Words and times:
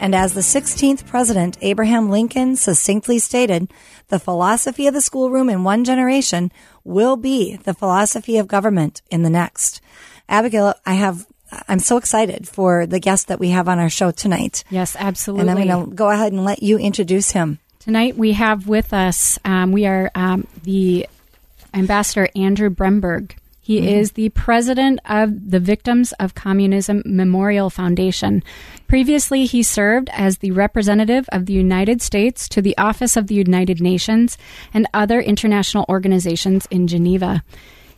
And 0.00 0.14
as 0.14 0.32
the 0.32 0.40
16th 0.40 1.06
president, 1.06 1.58
Abraham 1.60 2.08
Lincoln, 2.08 2.56
succinctly 2.56 3.18
stated, 3.18 3.70
the 4.08 4.18
philosophy 4.18 4.86
of 4.86 4.94
the 4.94 5.02
schoolroom 5.02 5.50
in 5.50 5.62
one 5.62 5.84
generation 5.84 6.50
will 6.84 7.16
be 7.16 7.56
the 7.56 7.74
philosophy 7.74 8.38
of 8.38 8.48
government 8.48 9.02
in 9.10 9.22
the 9.22 9.30
next. 9.30 9.82
Abigail, 10.26 10.74
I 10.86 10.94
have 10.94 11.26
I'm 11.68 11.80
so 11.80 11.96
excited 11.96 12.48
for 12.48 12.86
the 12.86 13.00
guest 13.00 13.28
that 13.28 13.40
we 13.40 13.50
have 13.50 13.68
on 13.68 13.78
our 13.78 13.90
show 13.90 14.10
tonight. 14.10 14.64
Yes, 14.70 14.96
absolutely. 14.98 15.42
And 15.42 15.50
I'm 15.50 15.66
going 15.66 15.90
to 15.90 15.94
go 15.94 16.08
ahead 16.08 16.32
and 16.32 16.44
let 16.44 16.62
you 16.62 16.78
introduce 16.78 17.32
him. 17.32 17.58
Tonight 17.80 18.16
we 18.16 18.32
have 18.32 18.68
with 18.68 18.92
us, 18.92 19.38
um, 19.44 19.72
we 19.72 19.86
are 19.86 20.10
um, 20.14 20.46
the 20.62 21.08
Ambassador 21.74 22.28
Andrew 22.36 22.70
Bremberg. 22.70 23.34
He 23.70 23.78
mm-hmm. 23.78 24.00
is 24.00 24.12
the 24.12 24.30
president 24.30 24.98
of 25.04 25.52
the 25.52 25.60
Victims 25.60 26.10
of 26.18 26.34
Communism 26.34 27.04
Memorial 27.06 27.70
Foundation. 27.70 28.42
Previously, 28.88 29.46
he 29.46 29.62
served 29.62 30.10
as 30.12 30.38
the 30.38 30.50
representative 30.50 31.28
of 31.30 31.46
the 31.46 31.52
United 31.52 32.02
States 32.02 32.48
to 32.48 32.60
the 32.60 32.76
Office 32.76 33.16
of 33.16 33.28
the 33.28 33.36
United 33.36 33.80
Nations 33.80 34.36
and 34.74 34.88
other 34.92 35.20
international 35.20 35.86
organizations 35.88 36.66
in 36.72 36.88
Geneva. 36.88 37.44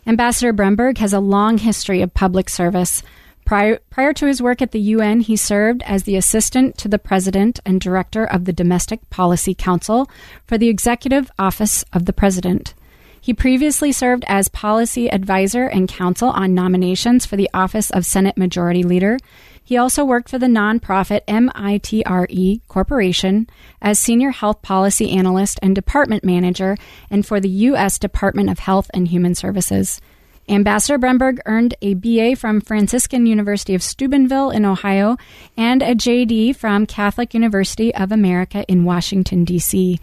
Ambassador 0.05 0.53
Bremberg 0.53 0.99
has 0.99 1.11
a 1.11 1.19
long 1.19 1.57
history 1.57 2.03
of 2.03 2.13
public 2.13 2.49
service. 2.49 3.01
Prior, 3.43 3.79
prior 3.89 4.13
to 4.13 4.27
his 4.27 4.43
work 4.43 4.61
at 4.61 4.73
the 4.73 4.79
UN, 4.79 5.21
he 5.21 5.35
served 5.35 5.81
as 5.87 6.03
the 6.03 6.17
assistant 6.17 6.77
to 6.77 6.87
the 6.87 6.99
president 6.99 7.59
and 7.65 7.81
director 7.81 8.25
of 8.25 8.45
the 8.45 8.53
Domestic 8.53 9.09
Policy 9.09 9.55
Council 9.55 10.07
for 10.45 10.59
the 10.59 10.69
Executive 10.69 11.31
Office 11.39 11.83
of 11.91 12.05
the 12.05 12.13
President. 12.13 12.75
He 13.23 13.33
previously 13.33 13.93
served 13.93 14.25
as 14.27 14.49
policy 14.49 15.09
advisor 15.09 15.65
and 15.65 15.87
counsel 15.87 16.27
on 16.27 16.53
nominations 16.53 17.25
for 17.25 17.37
the 17.37 17.49
office 17.53 17.89
of 17.89 18.05
Senate 18.05 18.35
Majority 18.35 18.83
Leader. 18.83 19.17
He 19.63 19.77
also 19.77 20.03
worked 20.03 20.27
for 20.27 20.37
the 20.37 20.47
nonprofit 20.47 21.21
MITRE 21.29 22.59
Corporation 22.67 23.47
as 23.81 23.97
senior 23.97 24.31
health 24.31 24.61
policy 24.61 25.09
analyst 25.11 25.57
and 25.61 25.73
department 25.73 26.25
manager, 26.25 26.75
and 27.09 27.25
for 27.25 27.39
the 27.39 27.47
U.S. 27.47 27.97
Department 27.97 28.49
of 28.49 28.59
Health 28.59 28.91
and 28.93 29.07
Human 29.07 29.35
Services. 29.35 30.01
Ambassador 30.49 30.97
Bremberg 30.97 31.39
earned 31.45 31.75
a 31.81 31.93
BA 31.93 32.35
from 32.35 32.59
Franciscan 32.59 33.25
University 33.25 33.73
of 33.73 33.81
Steubenville 33.81 34.49
in 34.49 34.65
Ohio 34.65 35.15
and 35.55 35.81
a 35.81 35.95
JD 35.95 36.57
from 36.57 36.85
Catholic 36.85 37.33
University 37.33 37.95
of 37.95 38.11
America 38.11 38.65
in 38.67 38.83
Washington, 38.83 39.45
D.C. 39.45 40.01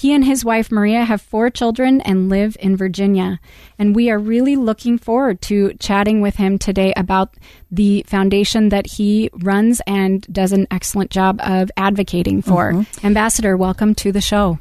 He 0.00 0.14
and 0.14 0.24
his 0.24 0.46
wife 0.46 0.72
Maria 0.72 1.04
have 1.04 1.20
four 1.20 1.50
children 1.50 2.00
and 2.00 2.30
live 2.30 2.56
in 2.58 2.74
Virginia. 2.74 3.38
And 3.78 3.94
we 3.94 4.08
are 4.08 4.18
really 4.18 4.56
looking 4.56 4.96
forward 4.96 5.42
to 5.42 5.74
chatting 5.74 6.22
with 6.22 6.36
him 6.36 6.56
today 6.56 6.94
about 6.96 7.34
the 7.70 8.02
foundation 8.08 8.70
that 8.70 8.86
he 8.86 9.28
runs 9.42 9.82
and 9.86 10.22
does 10.32 10.52
an 10.52 10.66
excellent 10.70 11.10
job 11.10 11.38
of 11.42 11.70
advocating 11.76 12.40
for. 12.40 12.72
Mm-hmm. 12.72 13.06
Ambassador, 13.06 13.58
welcome 13.58 13.94
to 13.96 14.10
the 14.10 14.22
show. 14.22 14.58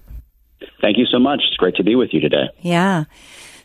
Thank 0.82 0.98
you 0.98 1.06
so 1.06 1.20
much. 1.20 1.40
It's 1.48 1.56
great 1.56 1.76
to 1.76 1.84
be 1.86 1.96
with 1.96 2.10
you 2.12 2.20
today. 2.20 2.50
Yeah. 2.60 3.06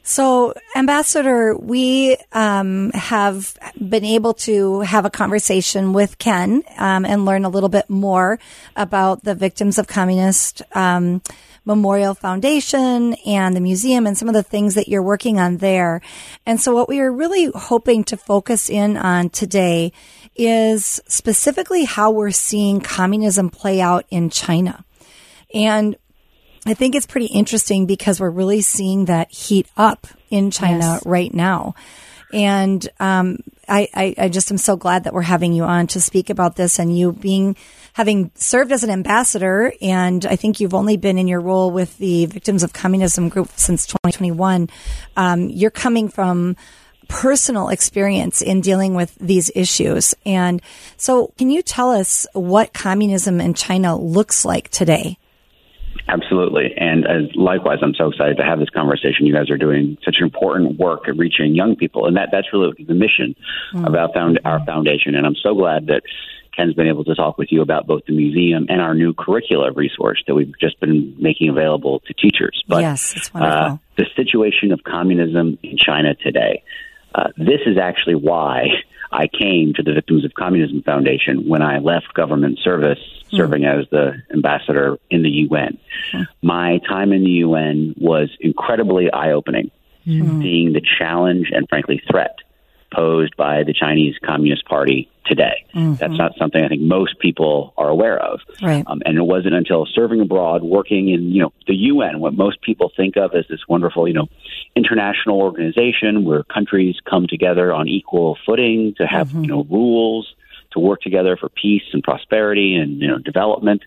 So, 0.06 0.52
Ambassador, 0.76 1.56
we 1.56 2.18
um, 2.30 2.90
have 2.92 3.58
been 3.76 4.04
able 4.04 4.34
to 4.34 4.82
have 4.82 5.06
a 5.06 5.10
conversation 5.10 5.94
with 5.94 6.18
Ken 6.18 6.62
um, 6.76 7.06
and 7.06 7.24
learn 7.24 7.46
a 7.46 7.48
little 7.48 7.70
bit 7.70 7.88
more 7.88 8.38
about 8.76 9.24
the 9.24 9.34
victims 9.34 9.78
of 9.78 9.86
communist 9.88 10.60
um, 10.76 11.22
Memorial 11.64 12.14
Foundation 12.14 13.14
and 13.26 13.56
the 13.56 13.60
museum 13.60 14.06
and 14.06 14.16
some 14.16 14.28
of 14.28 14.34
the 14.34 14.42
things 14.42 14.74
that 14.74 14.88
you're 14.88 15.02
working 15.02 15.38
on 15.38 15.58
there. 15.58 16.00
And 16.44 16.60
so 16.60 16.74
what 16.74 16.88
we 16.88 17.00
are 17.00 17.12
really 17.12 17.50
hoping 17.54 18.04
to 18.04 18.16
focus 18.16 18.68
in 18.68 18.96
on 18.96 19.30
today 19.30 19.92
is 20.36 21.00
specifically 21.06 21.84
how 21.84 22.10
we're 22.10 22.30
seeing 22.30 22.80
communism 22.80 23.50
play 23.50 23.80
out 23.80 24.04
in 24.10 24.30
China. 24.30 24.84
And 25.54 25.96
I 26.66 26.74
think 26.74 26.94
it's 26.94 27.06
pretty 27.06 27.26
interesting 27.26 27.86
because 27.86 28.20
we're 28.20 28.30
really 28.30 28.60
seeing 28.60 29.06
that 29.06 29.30
heat 29.30 29.68
up 29.76 30.06
in 30.30 30.50
China 30.50 30.78
yes. 30.78 31.06
right 31.06 31.32
now. 31.32 31.74
And 32.32 32.86
um, 32.98 33.38
I, 33.68 33.88
I, 33.94 34.14
I, 34.18 34.28
just 34.28 34.50
am 34.50 34.58
so 34.58 34.76
glad 34.76 35.04
that 35.04 35.12
we're 35.12 35.22
having 35.22 35.52
you 35.52 35.62
on 35.62 35.86
to 35.88 36.00
speak 36.00 36.30
about 36.30 36.56
this 36.56 36.80
and 36.80 36.96
you 36.96 37.12
being 37.12 37.54
having 37.94 38.30
served 38.34 38.72
as 38.72 38.82
an 38.82 38.90
ambassador, 38.90 39.72
and 39.80 40.26
I 40.26 40.36
think 40.36 40.60
you've 40.60 40.74
only 40.74 40.96
been 40.96 41.16
in 41.16 41.28
your 41.28 41.40
role 41.40 41.70
with 41.70 41.96
the 41.98 42.26
Victims 42.26 42.62
of 42.62 42.72
Communism 42.72 43.28
group 43.28 43.48
since 43.54 43.86
2021. 43.86 44.68
Um, 45.16 45.48
you're 45.48 45.70
coming 45.70 46.08
from 46.08 46.56
personal 47.08 47.68
experience 47.68 48.42
in 48.42 48.60
dealing 48.60 48.94
with 48.94 49.14
these 49.20 49.50
issues. 49.54 50.12
And 50.26 50.60
so, 50.96 51.32
can 51.38 51.50
you 51.50 51.62
tell 51.62 51.92
us 51.92 52.26
what 52.32 52.72
communism 52.74 53.40
in 53.40 53.54
China 53.54 53.96
looks 53.96 54.44
like 54.44 54.70
today? 54.70 55.16
Absolutely. 56.08 56.74
And 56.76 57.06
uh, 57.06 57.10
likewise, 57.36 57.78
I'm 57.80 57.94
so 57.94 58.08
excited 58.08 58.36
to 58.38 58.44
have 58.44 58.58
this 58.58 58.68
conversation. 58.70 59.24
You 59.24 59.32
guys 59.32 59.50
are 59.50 59.56
doing 59.56 59.96
such 60.04 60.16
important 60.20 60.78
work 60.78 61.08
at 61.08 61.16
reaching 61.16 61.54
young 61.54 61.76
people. 61.76 62.06
And 62.06 62.16
that, 62.16 62.28
that's 62.30 62.48
really 62.52 62.72
the 62.86 62.94
mission 62.94 63.34
mm-hmm. 63.72 63.84
of 63.86 63.94
our, 63.94 64.12
found, 64.12 64.40
our 64.44 64.64
foundation. 64.66 65.14
And 65.14 65.26
I'm 65.26 65.36
so 65.36 65.54
glad 65.54 65.86
that 65.86 66.02
Ken's 66.56 66.74
been 66.74 66.88
able 66.88 67.04
to 67.04 67.14
talk 67.14 67.38
with 67.38 67.50
you 67.50 67.62
about 67.62 67.86
both 67.86 68.04
the 68.06 68.12
museum 68.12 68.66
and 68.68 68.80
our 68.80 68.94
new 68.94 69.12
curricula 69.14 69.72
resource 69.72 70.22
that 70.26 70.34
we've 70.34 70.52
just 70.60 70.78
been 70.80 71.14
making 71.18 71.48
available 71.48 72.00
to 72.00 72.14
teachers. 72.14 72.62
But 72.68 72.82
yes, 72.82 73.14
it's 73.16 73.32
wonderful. 73.32 73.74
Uh, 73.74 73.76
the 73.96 74.06
situation 74.16 74.72
of 74.72 74.82
communism 74.84 75.58
in 75.62 75.76
China 75.76 76.14
today. 76.14 76.62
Uh, 77.14 77.28
this 77.36 77.60
is 77.66 77.78
actually 77.78 78.16
why 78.16 78.66
I 79.12 79.28
came 79.28 79.72
to 79.74 79.82
the 79.82 79.92
Victims 79.92 80.24
of 80.24 80.34
Communism 80.34 80.82
Foundation 80.82 81.48
when 81.48 81.62
I 81.62 81.78
left 81.78 82.12
government 82.14 82.58
service, 82.58 82.98
mm. 82.98 83.36
serving 83.36 83.64
as 83.64 83.86
the 83.90 84.14
ambassador 84.32 84.98
in 85.10 85.22
the 85.22 85.30
UN. 85.30 85.78
Mm. 86.12 86.26
My 86.42 86.80
time 86.88 87.12
in 87.12 87.22
the 87.22 87.30
UN 87.30 87.94
was 87.96 88.30
incredibly 88.40 89.12
eye 89.12 89.30
opening, 89.30 89.70
mm. 90.04 90.42
seeing 90.42 90.72
the 90.72 90.82
challenge 90.98 91.50
and, 91.52 91.68
frankly, 91.68 92.02
threat 92.10 92.38
posed 92.94 93.36
by 93.36 93.62
the 93.64 93.72
Chinese 93.72 94.16
Communist 94.24 94.64
Party 94.66 95.08
today. 95.24 95.64
Mm-hmm. 95.74 95.94
That's 95.94 96.16
not 96.16 96.32
something 96.38 96.62
I 96.62 96.68
think 96.68 96.82
most 96.82 97.18
people 97.18 97.72
are 97.76 97.88
aware 97.88 98.18
of. 98.18 98.40
Right. 98.62 98.84
Um, 98.86 99.02
and 99.04 99.16
it 99.16 99.22
wasn't 99.22 99.54
until 99.54 99.86
serving 99.86 100.20
abroad, 100.20 100.62
working 100.62 101.08
in 101.08 101.32
you 101.32 101.42
know 101.42 101.52
the 101.66 101.74
UN, 101.74 102.20
what 102.20 102.34
most 102.34 102.60
people 102.62 102.92
think 102.96 103.16
of 103.16 103.34
as 103.34 103.46
this 103.48 103.60
wonderful 103.68 104.06
you 104.06 104.14
know 104.14 104.28
international 104.76 105.40
organization 105.40 106.24
where 106.24 106.42
countries 106.44 106.96
come 107.08 107.26
together 107.26 107.72
on 107.72 107.88
equal 107.88 108.36
footing 108.46 108.94
to 108.98 109.06
have 109.06 109.28
mm-hmm. 109.28 109.42
you 109.42 109.48
know 109.48 109.64
rules 109.70 110.34
to 110.72 110.80
work 110.80 111.00
together 111.00 111.36
for 111.36 111.48
peace 111.48 111.84
and 111.92 112.02
prosperity 112.02 112.74
and 112.76 113.00
you 113.00 113.08
know 113.08 113.18
development, 113.18 113.82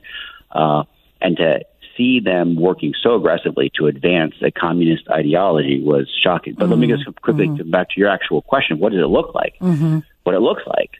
uh, 0.51 0.83
and 1.21 1.38
to 1.38 1.59
see 1.98 2.20
them 2.20 2.56
working 2.56 2.94
so 3.02 3.16
aggressively 3.16 3.72
to 3.78 3.88
advance 3.88 4.36
a 4.42 4.52
communist 4.52 5.10
ideology 5.10 5.82
was 5.84 6.08
shocking. 6.24 6.56
But 6.58 6.70
let 6.70 6.80
me 6.80 6.88
just 6.88 7.02
mm-hmm. 7.02 7.12
quickly 7.24 7.48
mm-hmm. 7.48 7.58
get 7.58 7.72
back 7.72 7.90
to 7.90 8.00
your 8.00 8.10
actual 8.10 8.42
question. 8.42 8.80
What 8.80 8.92
does 8.92 9.02
it 9.02 9.08
look 9.08 9.34
like? 9.34 9.56
Mm-hmm. 9.60 10.00
What 10.24 10.36
it 10.36 10.40
looks 10.40 10.64
like 10.66 10.92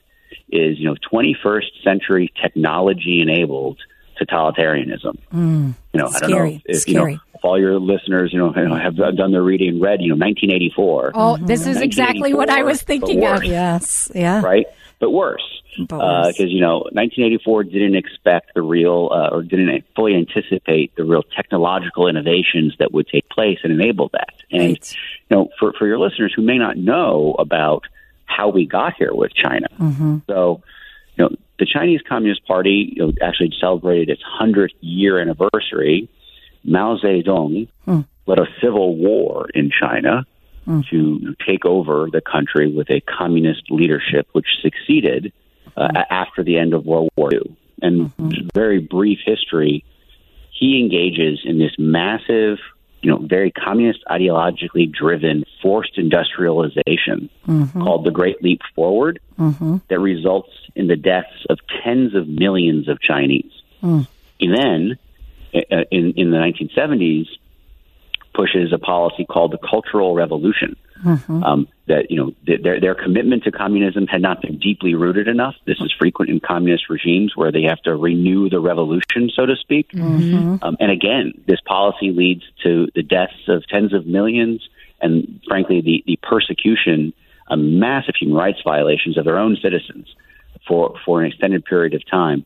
is, 0.50 0.78
you 0.78 0.86
know, 0.86 0.96
21st 1.12 1.84
century 1.84 2.32
technology 2.40 3.20
enabled 3.22 3.78
totalitarianism. 4.20 5.18
Mm. 5.32 5.74
You 5.92 6.00
know, 6.00 6.08
I 6.08 6.18
don't 6.18 6.30
know 6.30 6.36
Scary. 6.36 6.62
if, 6.66 6.88
you 6.88 6.94
know, 6.94 7.06
if 7.06 7.44
all 7.44 7.58
your 7.58 7.78
listeners, 7.78 8.32
you 8.32 8.38
know, 8.38 8.52
have 8.52 8.96
done 8.96 9.32
their 9.32 9.42
reading 9.42 9.68
and 9.68 9.80
read, 9.80 10.00
you 10.00 10.08
know, 10.08 10.14
1984 10.14 11.12
Oh, 11.14 11.36
this 11.36 11.66
is 11.66 11.80
exactly 11.80 12.34
what 12.34 12.50
I 12.50 12.62
was 12.62 12.82
thinking 12.82 13.24
of. 13.24 13.44
Yes. 13.44 14.10
Yeah. 14.14 14.42
right? 14.42 14.66
But 15.00 15.10
worse, 15.10 15.62
because 15.76 16.40
uh, 16.40 16.44
you 16.44 16.60
know, 16.60 16.78
1984 16.90 17.64
didn't 17.64 17.94
expect 17.94 18.54
the 18.54 18.62
real, 18.62 19.10
uh, 19.12 19.28
or 19.28 19.42
didn't 19.42 19.84
fully 19.94 20.16
anticipate 20.16 20.94
the 20.96 21.04
real 21.04 21.22
technological 21.22 22.08
innovations 22.08 22.74
that 22.80 22.92
would 22.92 23.06
take 23.06 23.28
place 23.28 23.58
and 23.62 23.72
enable 23.72 24.08
that. 24.12 24.34
And 24.50 24.70
Right. 24.70 24.96
you 25.30 25.36
know, 25.36 25.50
for 25.58 25.72
for 25.74 25.86
your 25.86 25.98
listeners 25.98 26.32
who 26.34 26.42
may 26.42 26.58
not 26.58 26.76
know 26.76 27.36
about 27.38 27.84
how 28.26 28.48
we 28.48 28.66
got 28.66 28.94
here 28.98 29.14
with 29.14 29.32
China, 29.34 29.68
mm-hmm. 29.78 30.18
so 30.26 30.62
you 31.16 31.24
know, 31.24 31.36
the 31.58 31.66
Chinese 31.66 32.00
Communist 32.08 32.44
Party 32.46 32.94
you 32.96 33.06
know, 33.06 33.12
actually 33.22 33.52
celebrated 33.60 34.10
its 34.10 34.22
hundredth 34.22 34.74
year 34.80 35.20
anniversary. 35.20 36.08
Mao 36.64 36.96
Zedong 36.96 37.68
hmm. 37.84 38.00
led 38.26 38.38
a 38.40 38.46
civil 38.60 38.96
war 38.96 39.48
in 39.54 39.70
China 39.70 40.26
Mm. 40.68 40.86
to 40.90 41.34
take 41.46 41.64
over 41.64 42.08
the 42.12 42.20
country 42.20 42.70
with 42.70 42.90
a 42.90 43.00
communist 43.00 43.70
leadership, 43.70 44.28
which 44.32 44.46
succeeded 44.60 45.32
uh, 45.78 45.88
a- 45.94 46.12
after 46.12 46.44
the 46.44 46.58
end 46.58 46.74
of 46.74 46.84
World 46.84 47.08
War 47.16 47.32
II. 47.32 47.56
And 47.80 48.10
mm-hmm. 48.16 48.48
very 48.54 48.78
brief 48.78 49.18
history, 49.24 49.82
he 50.50 50.78
engages 50.78 51.40
in 51.44 51.58
this 51.58 51.72
massive, 51.78 52.58
you 53.00 53.10
know, 53.10 53.16
very 53.18 53.50
communist 53.50 54.00
ideologically 54.10 54.92
driven 54.92 55.44
forced 55.62 55.96
industrialization 55.96 57.30
mm-hmm. 57.46 57.82
called 57.82 58.04
the 58.04 58.10
Great 58.10 58.42
Leap 58.42 58.60
Forward 58.74 59.20
mm-hmm. 59.38 59.76
that 59.88 60.00
results 60.00 60.50
in 60.74 60.88
the 60.88 60.96
deaths 60.96 61.46
of 61.48 61.58
tens 61.82 62.14
of 62.14 62.28
millions 62.28 62.88
of 62.88 63.00
Chinese. 63.00 63.52
Mm. 63.82 64.06
He 64.38 64.48
then, 64.48 64.98
uh, 65.54 65.58
uh, 65.70 65.84
in, 65.90 66.12
in 66.16 66.30
the 66.30 66.36
1970s, 66.36 67.26
pushes 68.38 68.72
a 68.72 68.78
policy 68.78 69.24
called 69.24 69.52
the 69.52 69.58
Cultural 69.58 70.14
Revolution. 70.14 70.76
Um, 71.44 71.68
that 71.86 72.10
you 72.10 72.16
know 72.16 72.32
th- 72.46 72.60
their 72.62 72.80
their 72.80 72.94
commitment 72.94 73.44
to 73.44 73.52
communism 73.52 74.06
had 74.06 74.20
not 74.20 74.42
been 74.42 74.58
deeply 74.58 74.94
rooted 74.94 75.28
enough. 75.28 75.54
This 75.64 75.78
is 75.80 75.92
frequent 75.96 76.30
in 76.30 76.40
communist 76.40 76.90
regimes 76.90 77.36
where 77.36 77.52
they 77.52 77.62
have 77.62 77.80
to 77.82 77.94
renew 77.94 78.48
the 78.48 78.58
revolution, 78.58 79.30
so 79.34 79.46
to 79.46 79.54
speak. 79.56 79.90
Um, 80.62 80.76
and 80.80 80.90
again, 80.90 81.34
this 81.46 81.60
policy 81.60 82.10
leads 82.10 82.42
to 82.64 82.88
the 82.96 83.02
deaths 83.02 83.46
of 83.46 83.64
tens 83.68 83.94
of 83.94 84.06
millions, 84.06 84.68
and 85.00 85.40
frankly, 85.46 85.80
the 85.80 86.02
the 86.06 86.18
persecution, 86.20 87.12
uh, 87.48 87.56
massive 87.56 88.16
human 88.20 88.36
rights 88.36 88.58
violations 88.64 89.16
of 89.16 89.24
their 89.24 89.38
own 89.38 89.56
citizens 89.62 90.08
for 90.66 90.94
for 91.04 91.22
an 91.22 91.30
extended 91.30 91.64
period 91.64 91.94
of 91.94 92.02
time. 92.10 92.44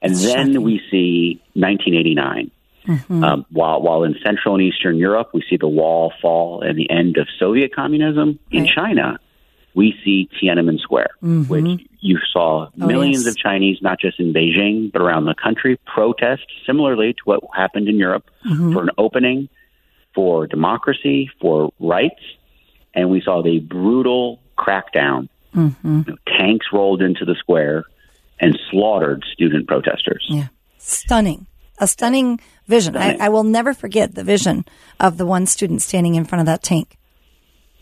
And 0.00 0.14
then 0.14 0.62
we 0.62 0.80
see 0.90 1.40
1989. 1.54 2.50
Mm-hmm. 2.86 3.24
Um, 3.24 3.46
while 3.50 3.80
while 3.80 4.04
in 4.04 4.14
Central 4.24 4.54
and 4.54 4.62
Eastern 4.62 4.96
Europe 4.96 5.30
we 5.32 5.42
see 5.48 5.56
the 5.56 5.68
wall 5.68 6.12
fall 6.20 6.62
and 6.62 6.78
the 6.78 6.90
end 6.90 7.16
of 7.16 7.28
Soviet 7.38 7.74
communism, 7.74 8.38
in 8.50 8.66
China 8.66 9.18
we 9.74 9.94
see 10.04 10.28
Tiananmen 10.40 10.78
Square, 10.78 11.10
mm-hmm. 11.22 11.48
which 11.50 11.80
you 12.00 12.18
saw 12.32 12.66
oh, 12.66 12.86
millions 12.86 13.24
yes. 13.24 13.34
of 13.34 13.38
Chinese, 13.38 13.78
not 13.80 13.98
just 13.98 14.20
in 14.20 14.32
Beijing 14.32 14.92
but 14.92 15.02
around 15.02 15.24
the 15.24 15.34
country, 15.34 15.78
protest 15.86 16.44
similarly 16.66 17.14
to 17.14 17.20
what 17.24 17.40
happened 17.54 17.88
in 17.88 17.96
Europe 17.96 18.30
mm-hmm. 18.46 18.72
for 18.72 18.82
an 18.82 18.90
opening, 18.98 19.48
for 20.14 20.46
democracy, 20.46 21.30
for 21.40 21.72
rights, 21.80 22.22
and 22.94 23.10
we 23.10 23.20
saw 23.20 23.42
the 23.42 23.60
brutal 23.60 24.40
crackdown. 24.58 25.28
You 26.06 26.12
know, 26.12 26.16
tanks 26.38 26.66
rolled 26.72 27.00
into 27.00 27.24
the 27.24 27.36
square 27.38 27.84
and 28.40 28.58
slaughtered 28.70 29.24
student 29.32 29.68
protesters. 29.68 30.26
Yeah. 30.28 30.48
Stunning. 30.78 31.46
A 31.78 31.86
stunning 31.86 32.40
vision. 32.66 32.96
I, 32.96 33.16
I 33.16 33.28
will 33.28 33.44
never 33.44 33.74
forget 33.74 34.14
the 34.14 34.24
vision 34.24 34.64
of 35.00 35.18
the 35.18 35.26
one 35.26 35.46
student 35.46 35.82
standing 35.82 36.14
in 36.14 36.24
front 36.24 36.40
of 36.40 36.46
that 36.46 36.62
tank. 36.62 36.96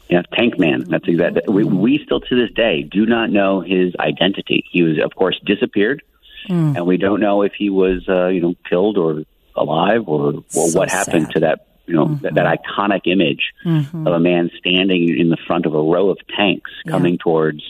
Yeah, 0.09 0.23
Tank 0.35 0.59
Man. 0.59 0.85
That's 0.89 1.07
exactly. 1.07 1.43
We, 1.49 1.65
we 1.65 2.01
still 2.05 2.21
to 2.21 2.37
this 2.37 2.55
day 2.55 2.83
do 2.83 3.07
not 3.07 3.31
know 3.31 3.61
his 3.61 3.95
identity. 3.99 4.65
He 4.71 4.83
was, 4.83 4.99
of 5.03 5.15
course, 5.15 5.41
disappeared, 5.45 6.03
hmm. 6.47 6.75
and 6.77 6.87
we 6.87 6.97
don't 6.97 7.21
know 7.21 7.43
if 7.43 7.53
he 7.57 7.71
was, 7.71 8.07
uh, 8.09 8.29
you 8.29 8.41
know, 8.41 8.55
killed 8.69 8.99
or 8.99 9.25
alive 9.57 10.03
or, 10.07 10.35
or 10.35 10.43
So 10.49 10.79
what 10.79 10.91
happened 10.91 11.27
sad. 11.27 11.33
to 11.35 11.41
that, 11.41 11.67
you 11.87 11.95
know, 11.95 12.19
that, 12.23 12.35
that 12.35 12.47
iconic 12.47 13.07
image 13.07 13.53
mm-hmm. 13.65 14.07
of 14.07 14.13
a 14.13 14.21
man 14.21 14.51
standing 14.59 15.19
in 15.19 15.29
the 15.29 15.39
front 15.47 15.67
of 15.67 15.75
a 15.75 15.83
row 15.83 16.11
of 16.11 16.19
tanks 16.37 16.71
coming 16.89 17.19
towards, 17.19 17.63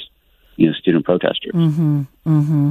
you 0.57 0.67
know, 0.69 0.73
student 0.75 1.05
protesters. 1.05 1.53
Mm-hmm. 1.53 2.71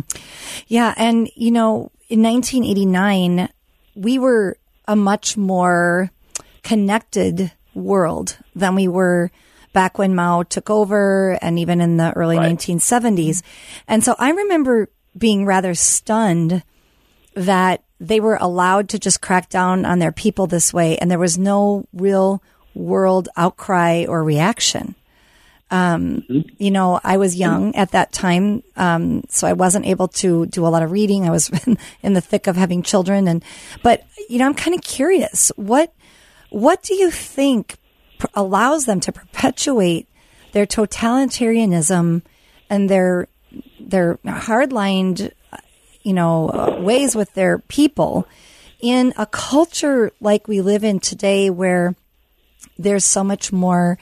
Yeah. 0.68 0.94
And, 0.98 1.30
you 1.36 1.52
know, 1.52 1.92
in 2.12 2.22
1989, 2.24 3.48
we 3.96 4.20
were 4.20 4.58
a 4.86 4.98
much 4.98 5.38
more 5.38 6.12
connected 6.62 7.54
world 7.74 8.38
than 8.54 8.76
we 8.76 8.90
were 8.90 9.32
back 9.72 9.98
when 9.98 10.14
Mao 10.14 10.44
took 10.44 10.70
over 10.70 11.40
and 11.42 11.58
even 11.58 11.80
in 11.80 11.96
the 11.96 12.12
early 12.12 12.36
1970s. 12.36 13.42
And 13.88 14.04
so 14.04 14.16
I 14.20 14.32
remember 14.32 14.90
being 15.18 15.46
rather 15.46 15.74
stunned 15.74 16.64
that 17.34 17.82
they 18.02 18.20
were 18.20 18.38
allowed 18.42 18.90
to 18.90 19.00
just 19.00 19.22
crack 19.22 19.48
down 19.48 19.86
on 19.86 20.00
their 20.00 20.12
people 20.12 20.48
this 20.48 20.74
way 20.74 20.98
and 20.98 21.10
there 21.10 21.18
was 21.18 21.38
no 21.38 21.86
real 21.94 22.44
world 22.76 23.30
outcry 23.38 24.04
or 24.06 24.22
reaction. 24.22 24.96
Um, 25.72 26.26
you 26.58 26.70
know, 26.70 27.00
I 27.02 27.16
was 27.16 27.38
young 27.38 27.74
at 27.76 27.92
that 27.92 28.12
time, 28.12 28.62
um, 28.76 29.24
so 29.30 29.48
I 29.48 29.54
wasn't 29.54 29.86
able 29.86 30.10
to 30.10 30.46
do 30.48 30.68
a 30.68 30.70
lot 30.70 30.84
of 30.84 30.92
reading. 30.92 31.26
I 31.26 31.32
was 31.32 31.50
in 32.04 32.14
the 32.14 32.20
thick 32.20 32.48
of 32.48 32.58
having 32.58 32.84
children, 32.84 33.28
and 33.28 33.44
but 33.82 34.06
you 34.30 34.38
know, 34.38 34.46
I'm 34.46 34.54
kind 34.54 34.76
of 34.76 34.82
curious 34.82 35.50
what 35.56 35.94
what 36.50 36.84
do 36.84 36.94
you 36.94 37.10
think 37.10 37.78
pr- 38.20 38.28
allows 38.34 38.86
them 38.86 39.00
to 39.00 39.14
perpetuate 39.14 40.10
their 40.52 40.66
totalitarianism 40.66 42.22
and 42.70 42.90
their 42.90 43.30
their 43.80 44.18
hardlined, 44.26 45.32
you 46.04 46.14
know, 46.14 46.80
ways 46.82 47.16
with 47.16 47.34
their 47.34 47.60
people 47.60 48.28
in 48.82 49.14
a 49.18 49.26
culture 49.26 50.12
like 50.20 50.48
we 50.50 50.60
live 50.60 50.84
in 50.84 51.00
today, 51.00 51.50
where 51.50 51.96
there's 52.78 53.06
so 53.06 53.24
much 53.24 53.54
more 53.54 53.98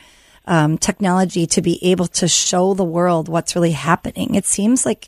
um, 0.50 0.78
technology 0.78 1.46
to 1.46 1.62
be 1.62 1.80
able 1.86 2.08
to 2.08 2.28
show 2.28 2.74
the 2.74 2.84
world 2.84 3.30
what's 3.30 3.56
really 3.56 3.72
happening. 3.72 4.36
It 4.36 4.46
seems 4.46 4.86
like 4.86 5.08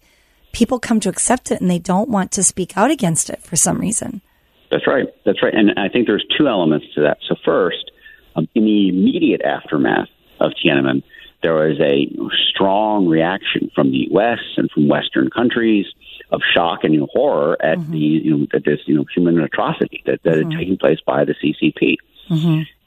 people 0.53 0.79
come 0.79 0.99
to 1.01 1.09
accept 1.09 1.51
it 1.51 1.59
and 1.59 1.69
they 1.69 1.79
don't 1.79 2.09
want 2.09 2.31
to 2.33 2.43
speak 2.43 2.77
out 2.77 2.91
against 2.91 3.29
it 3.29 3.41
for 3.41 3.55
some 3.55 3.79
reason. 3.79 4.21
That's 4.69 4.87
right. 4.87 5.07
That's 5.25 5.41
right. 5.43 5.53
And 5.53 5.71
I 5.77 5.89
think 5.89 6.07
there's 6.07 6.25
two 6.37 6.47
elements 6.47 6.85
to 6.95 7.01
that. 7.01 7.17
So 7.27 7.35
first, 7.43 7.91
um, 8.35 8.47
in 8.55 8.63
the 8.63 8.87
immediate 8.87 9.41
aftermath 9.41 10.07
of 10.39 10.51
Tiananmen, 10.63 11.03
there 11.41 11.55
was 11.55 11.79
a 11.81 12.07
strong 12.51 13.07
reaction 13.07 13.71
from 13.73 13.91
the 13.91 14.07
U.S. 14.11 14.39
and 14.57 14.69
from 14.69 14.87
Western 14.87 15.29
countries 15.31 15.87
of 16.29 16.41
shock 16.53 16.83
and 16.83 16.93
you 16.93 17.01
know, 17.01 17.07
horror 17.11 17.57
at 17.61 17.79
the 17.91 17.97
you 17.97 18.37
know 18.37 18.47
at 18.53 18.63
this 18.63 18.79
you 18.85 18.95
know 18.95 19.05
human 19.13 19.39
atrocity 19.39 20.03
that, 20.05 20.21
that 20.23 20.37
had 20.37 20.51
taken 20.51 20.77
place 20.77 20.99
by 21.05 21.25
the 21.25 21.33
CCP. 21.33 21.95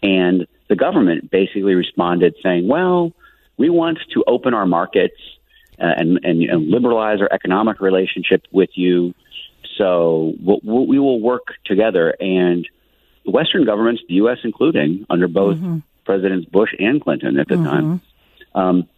And 0.03 0.47
the 0.75 0.79
government 0.85 1.31
basically 1.31 1.75
responded 1.75 2.35
saying, 2.43 2.67
"Well, 2.67 3.13
we 3.57 3.71
want 3.71 3.99
to 4.13 4.25
open 4.27 4.55
our 4.55 4.67
markets 4.67 5.21
uh, 5.79 5.85
and, 5.85 6.19
and, 6.25 6.69
liberalize 6.69 7.21
our 7.21 7.33
economic 7.33 7.81
relationship 7.81 8.43
with 8.51 8.71
you. 8.75 9.15
So 9.79 10.35
we'll, 10.41 10.59
we'll, 10.65 11.21
work 11.21 11.55
together." 11.65 12.13
And 12.19 12.69
the 13.25 13.31
Western 13.31 13.65
governments, 13.65 14.03
the 14.09 14.15
U.S. 14.15 14.39
including, 14.43 15.07
under 15.09 15.29
both 15.29 15.59
Presidents 16.05 16.47
Bush 16.47 16.71
and 16.77 17.01
Clinton 17.01 17.39
at 17.39 17.47
the 17.47 17.57
time, 17.57 18.01
um, 18.55 18.89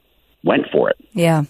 went 0.43 0.71
for 0.73 0.89
it. 0.89 0.97
Yeah. 1.13 1.45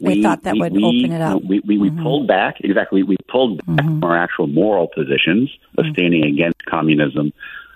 we 0.00 0.22
thought 0.22 0.42
that 0.44 0.54
we- 0.54 0.60
would 0.60 0.72
we- 0.72 0.84
open 0.84 1.12
it 1.12 1.20
up. 1.20 1.42
We, 1.44 1.60
we, 1.60 1.76
we 1.76 1.90
pulled 1.90 2.26
back. 2.26 2.56
Exactly. 2.60 3.02
We 3.02 3.18
pulled 3.28 3.58
back 3.66 3.84
from 3.84 4.02
our 4.04 4.16
actual 4.16 4.46
moral 4.46 4.88
positions 4.88 5.50
of 5.76 5.84
standing 5.92 6.24
against 6.24 6.64
communism 6.64 7.34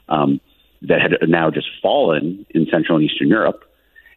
um, 0.08 0.40
that 0.82 1.00
had 1.00 1.28
now 1.28 1.50
just 1.50 1.68
fallen 1.82 2.46
in 2.50 2.66
Central 2.70 2.98
and 2.98 3.08
Eastern 3.08 3.28
Europe. 3.28 3.64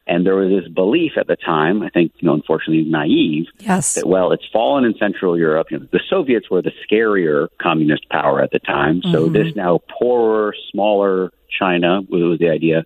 And 0.05 0.25
there 0.25 0.35
was 0.35 0.49
this 0.49 0.69
belief 0.71 1.13
at 1.17 1.27
the 1.27 1.37
time, 1.37 1.81
I 1.81 1.89
think, 1.89 2.11
you 2.19 2.27
know, 2.27 2.33
unfortunately 2.33 2.83
naive, 2.83 3.45
Yes. 3.59 3.95
that, 3.95 4.05
well, 4.05 4.33
it's 4.33 4.45
fallen 4.51 4.83
in 4.83 4.95
Central 4.95 5.37
Europe. 5.37 5.67
You 5.71 5.79
know, 5.79 5.87
the 5.91 6.01
Soviets 6.09 6.49
were 6.49 6.61
the 6.61 6.73
scarier 6.85 7.47
communist 7.61 8.09
power 8.09 8.41
at 8.41 8.51
the 8.51 8.59
time. 8.59 9.01
So 9.01 9.29
this 9.29 9.55
now 9.55 9.79
poorer, 9.97 10.53
smaller 10.71 11.31
China, 11.57 12.01
was 12.09 12.39
the 12.39 12.49
idea, 12.49 12.83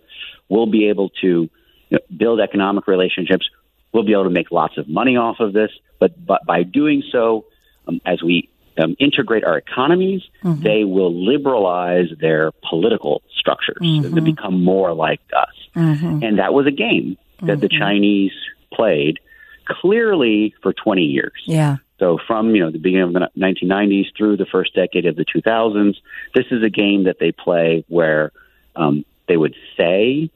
will 0.47 0.67
be 0.67 0.89
able 0.89 1.09
to 1.21 1.27
you 1.27 1.49
know, 1.89 1.99
build 2.15 2.39
economic 2.39 2.87
relationships. 2.87 3.49
We'll 3.93 4.03
be 4.03 4.11
able 4.11 4.25
to 4.25 4.29
make 4.29 4.51
lots 4.51 4.77
of 4.77 4.87
money 4.87 5.17
off 5.17 5.39
of 5.39 5.53
this. 5.53 5.71
But, 5.99 6.23
but 6.23 6.45
by 6.45 6.61
doing 6.61 7.01
so, 7.11 7.45
um, 7.87 7.99
as 8.05 8.21
we 8.21 8.49
um, 8.77 8.95
integrate 8.99 9.43
our 9.43 9.57
economies, 9.57 10.21
Mm-hmm. 10.43 10.61
they 10.63 10.83
will 10.83 11.13
liberalize 11.13 12.07
their 12.19 12.51
political 12.69 13.21
structures 13.37 13.77
Mm-hmm. 13.81 14.15
to 14.15 14.21
become 14.21 14.63
more 14.63 14.93
like 14.93 15.21
us. 15.35 15.55
And 16.23 16.39
that 16.39 16.53
was 16.53 16.65
a 16.67 16.71
game 16.71 17.17
that 17.43 17.59
the 17.61 17.67
Mm-hmm. 17.67 17.79
Chinese 17.79 18.31
played 18.73 19.19
clearly 19.65 20.53
for 20.61 20.73
20 20.73 21.01
years. 21.03 21.33
Yeah. 21.45 21.77
So 21.99 22.19
from 22.27 22.53
you 22.55 22.61
know 22.63 22.71
the 22.71 22.77
beginning 22.77 23.07
of 23.07 23.13
the 23.13 23.29
1990s 23.37 24.15
through 24.15 24.37
the 24.37 24.45
first 24.45 24.75
decade 24.75 25.05
of 25.05 25.15
the 25.15 25.25
2000s, 25.25 25.95
this 26.35 26.45
is 26.51 26.63
a 26.63 26.69
game 26.69 27.05
that 27.05 27.17
they 27.19 27.31
play 27.31 27.83
where 27.87 28.31
um, 28.75 29.03
they 29.27 29.35
would 29.37 29.55
say 29.75 30.29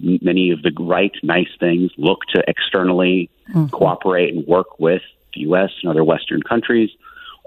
many 0.00 0.50
of 0.50 0.62
the 0.62 0.70
right, 0.78 1.12
nice 1.22 1.48
things, 1.58 1.90
look 1.96 2.20
to 2.34 2.42
externally 2.46 3.30
cooperate 3.70 4.34
and 4.34 4.46
work 4.46 4.78
with 4.78 5.02
the 5.34 5.40
U.S. 5.40 5.70
and 5.82 5.90
other 5.90 6.04
Western 6.04 6.42
countries, 6.42 6.90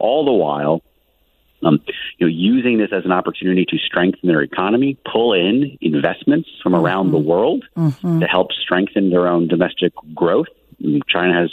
all 0.01 0.25
the 0.25 0.31
while. 0.45 0.81
Um, 1.63 1.79
you 2.17 2.25
know, 2.25 2.33
using 2.55 2.79
this 2.79 2.91
as 2.91 3.05
an 3.05 3.11
opportunity 3.11 3.65
to 3.65 3.77
strengthen 3.77 4.27
their 4.27 4.41
economy, 4.41 4.97
pull 5.11 5.33
in 5.33 5.77
investments 5.79 6.49
from 6.63 6.73
around 6.73 7.11
the 7.11 7.19
mm-hmm. 7.19 7.27
world 7.27 7.65
mm-hmm. 7.77 8.19
to 8.19 8.25
help 8.25 8.51
strengthen 8.51 9.11
their 9.11 9.27
own 9.27 9.47
domestic 9.47 9.93
growth. 10.15 10.47
Mm, 10.81 11.01
China 11.07 11.33
has 11.39 11.51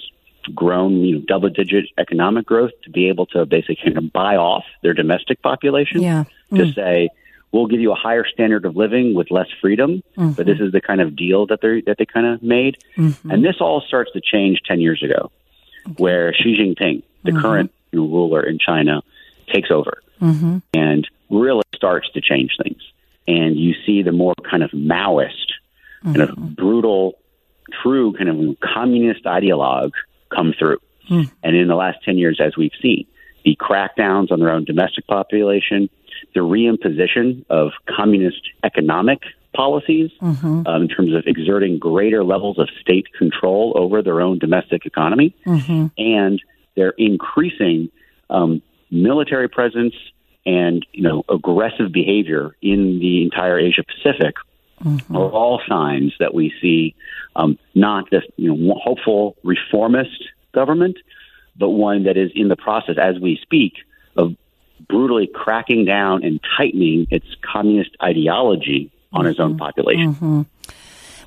grown, 0.54 1.04
you 1.04 1.16
know, 1.16 1.24
double-digit 1.28 1.84
economic 1.98 2.46
growth 2.46 2.70
to 2.84 2.90
be 2.90 3.10
able 3.10 3.26
to 3.26 3.44
basically 3.44 3.76
kind 3.84 3.98
of 3.98 4.10
buy 4.10 4.36
off 4.36 4.64
their 4.82 4.94
domestic 4.94 5.42
population 5.42 6.00
Yeah. 6.00 6.24
to 6.54 6.62
mm. 6.62 6.74
say 6.74 7.10
we'll 7.52 7.66
give 7.66 7.80
you 7.80 7.92
a 7.92 8.00
higher 8.06 8.24
standard 8.26 8.64
of 8.64 8.76
living 8.76 9.14
with 9.14 9.30
less 9.30 9.48
freedom. 9.60 10.02
But 10.16 10.46
this 10.46 10.56
mm-hmm. 10.56 10.64
is 10.64 10.72
the 10.72 10.80
kind 10.80 11.02
of 11.02 11.16
deal 11.16 11.46
that 11.48 11.60
they 11.60 11.82
that 11.82 11.96
they 11.98 12.06
kind 12.06 12.26
of 12.26 12.42
made, 12.42 12.78
and 12.96 13.44
this 13.44 13.56
all 13.60 13.82
starts 13.86 14.12
to 14.12 14.22
change 14.22 14.62
ten 14.66 14.80
years 14.80 15.02
ago, 15.02 15.30
where 15.98 16.32
Xi 16.32 16.56
Jinping, 16.58 17.02
the 17.24 17.32
current 17.32 17.72
know, 17.92 18.06
ruler 18.06 18.42
in 18.42 18.58
China, 18.58 19.02
takes 19.52 19.70
over 19.70 20.02
mm-hmm. 20.20 20.58
and 20.74 21.08
really 21.30 21.62
starts 21.74 22.08
to 22.12 22.20
change 22.20 22.56
things. 22.62 22.80
And 23.26 23.56
you 23.56 23.74
see 23.86 24.02
the 24.02 24.12
more 24.12 24.34
kind 24.48 24.62
of 24.62 24.70
Maoist, 24.70 25.52
kind 26.02 26.20
of 26.20 26.30
mm-hmm. 26.30 26.54
brutal, 26.54 27.18
true 27.82 28.14
kind 28.16 28.28
of 28.28 28.60
communist 28.60 29.24
ideologue 29.24 29.92
come 30.34 30.54
through. 30.58 30.78
Hmm. 31.08 31.22
And 31.42 31.56
in 31.56 31.68
the 31.68 31.74
last 31.74 31.98
10 32.04 32.18
years, 32.18 32.40
as 32.42 32.56
we've 32.56 32.72
seen, 32.80 33.06
the 33.44 33.56
crackdowns 33.56 34.30
on 34.30 34.40
their 34.40 34.50
own 34.50 34.64
domestic 34.64 35.06
population, 35.06 35.88
the 36.34 36.40
reimposition 36.40 37.44
of 37.48 37.72
communist 37.88 38.42
economic 38.64 39.20
policies 39.54 40.10
mm-hmm. 40.20 40.66
um, 40.66 40.82
in 40.82 40.88
terms 40.88 41.14
of 41.14 41.24
exerting 41.26 41.78
greater 41.78 42.22
levels 42.24 42.58
of 42.58 42.68
state 42.80 43.06
control 43.16 43.72
over 43.74 44.02
their 44.02 44.20
own 44.20 44.38
domestic 44.38 44.84
economy, 44.84 45.34
and 45.96 46.42
their 46.78 46.90
increasing 46.96 47.90
um, 48.30 48.62
military 48.90 49.48
presence 49.48 49.94
and 50.46 50.86
you 50.92 51.02
know 51.02 51.24
aggressive 51.28 51.92
behavior 51.92 52.56
in 52.62 53.00
the 53.00 53.22
entire 53.22 53.58
Asia 53.58 53.82
Pacific 53.82 54.36
are 55.12 55.30
all 55.30 55.60
signs 55.68 56.14
that 56.20 56.32
we 56.32 56.52
see 56.62 56.94
um, 57.34 57.58
not 57.74 58.08
this 58.10 58.22
you 58.36 58.54
know 58.54 58.74
hopeful 58.82 59.36
reformist 59.42 60.24
government, 60.54 60.96
but 61.56 61.70
one 61.70 62.04
that 62.04 62.16
is 62.16 62.30
in 62.34 62.48
the 62.48 62.56
process 62.56 62.96
as 62.96 63.18
we 63.18 63.38
speak 63.42 63.74
of 64.16 64.36
brutally 64.88 65.26
cracking 65.26 65.84
down 65.84 66.22
and 66.22 66.40
tightening 66.56 67.08
its 67.10 67.26
communist 67.42 67.90
ideology 68.00 68.90
on 69.12 69.26
its 69.26 69.40
own 69.40 69.58
population. 69.58 70.46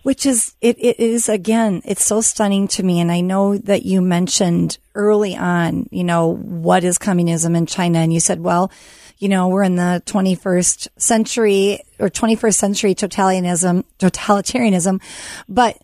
Which 0.03 0.25
is 0.25 0.55
it, 0.61 0.77
it 0.79 0.99
is 0.99 1.29
again 1.29 1.81
it's 1.85 2.03
so 2.03 2.21
stunning 2.21 2.67
to 2.67 2.83
me. 2.83 2.99
And 2.99 3.11
i 3.11 3.21
know 3.21 3.57
that 3.57 3.83
you 3.83 4.01
mentioned 4.01 4.77
early 4.95 5.35
on 5.35 5.87
you 5.91 6.03
know 6.03 6.35
what 6.35 6.83
is 6.83 6.97
communism 6.97 7.55
in 7.55 7.65
china? 7.65 7.99
And 7.99 8.13
you 8.13 8.19
said 8.19 8.41
well 8.41 8.71
you 9.17 9.29
know 9.29 9.47
we're 9.47 9.63
in 9.63 9.75
the 9.75 10.01
21st 10.05 10.87
century 10.97 11.83
or 11.99 12.09
21st 12.09 12.55
century 12.55 12.95
totalitarianism 12.95 13.83
totalitarianism 13.99 15.01
but 15.47 15.77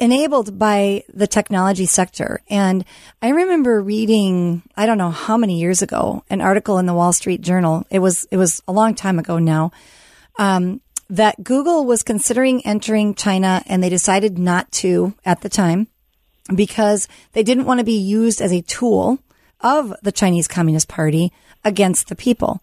enabled 0.00 0.58
by 0.58 1.04
the 1.12 1.26
technology 1.26 1.86
sector. 1.86 2.40
And 2.48 2.84
i 3.20 3.28
remember 3.28 3.80
reading 3.80 4.62
i 4.76 4.86
don't 4.86 4.98
know 4.98 5.10
how 5.10 5.36
many 5.36 5.60
years 5.60 5.82
ago 5.82 6.24
an 6.30 6.40
article 6.40 6.78
in 6.78 6.86
the 6.86 6.94
wall 6.94 7.12
street 7.12 7.40
journal. 7.40 7.86
It 7.90 8.00
was 8.00 8.26
it 8.30 8.36
was 8.36 8.62
a 8.66 8.72
long 8.72 8.94
time 8.94 9.18
ago 9.18 9.38
now. 9.38 9.70
Um, 10.38 10.80
that 11.12 11.44
Google 11.44 11.84
was 11.84 12.02
considering 12.02 12.64
entering 12.64 13.14
China 13.14 13.62
and 13.66 13.82
they 13.82 13.90
decided 13.90 14.38
not 14.38 14.72
to 14.72 15.12
at 15.26 15.42
the 15.42 15.50
time 15.50 15.86
because 16.54 17.06
they 17.34 17.42
didn't 17.42 17.66
want 17.66 17.80
to 17.80 17.84
be 17.84 17.98
used 17.98 18.40
as 18.40 18.50
a 18.50 18.62
tool 18.62 19.18
of 19.60 19.92
the 20.02 20.10
Chinese 20.10 20.48
Communist 20.48 20.88
Party 20.88 21.30
against 21.64 22.08
the 22.08 22.16
people. 22.16 22.62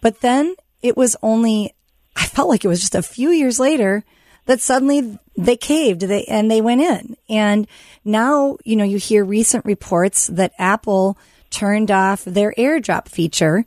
But 0.00 0.20
then 0.20 0.56
it 0.82 0.96
was 0.96 1.14
only, 1.22 1.74
I 2.16 2.26
felt 2.26 2.48
like 2.48 2.64
it 2.64 2.68
was 2.68 2.80
just 2.80 2.96
a 2.96 3.02
few 3.02 3.30
years 3.30 3.60
later 3.60 4.02
that 4.46 4.60
suddenly 4.60 5.20
they 5.36 5.56
caved 5.56 6.02
and 6.02 6.50
they 6.50 6.60
went 6.60 6.80
in. 6.80 7.16
And 7.28 7.68
now, 8.04 8.58
you 8.64 8.74
know, 8.74 8.84
you 8.84 8.98
hear 8.98 9.24
recent 9.24 9.64
reports 9.64 10.26
that 10.26 10.52
Apple 10.58 11.16
turned 11.50 11.92
off 11.92 12.24
their 12.24 12.52
airdrop 12.58 13.08
feature 13.08 13.64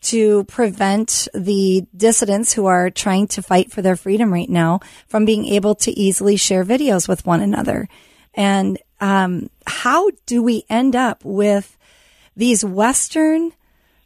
to 0.00 0.44
prevent 0.44 1.28
the 1.34 1.86
dissidents 1.96 2.52
who 2.52 2.66
are 2.66 2.90
trying 2.90 3.26
to 3.28 3.42
fight 3.42 3.70
for 3.70 3.82
their 3.82 3.96
freedom 3.96 4.32
right 4.32 4.48
now 4.48 4.80
from 5.06 5.24
being 5.24 5.44
able 5.46 5.74
to 5.74 5.90
easily 5.92 6.36
share 6.36 6.64
videos 6.64 7.08
with 7.08 7.26
one 7.26 7.40
another. 7.40 7.88
And 8.34 8.78
um, 9.00 9.50
how 9.66 10.10
do 10.26 10.42
we 10.42 10.64
end 10.68 10.96
up 10.96 11.24
with 11.24 11.76
these 12.36 12.64
Western 12.64 13.52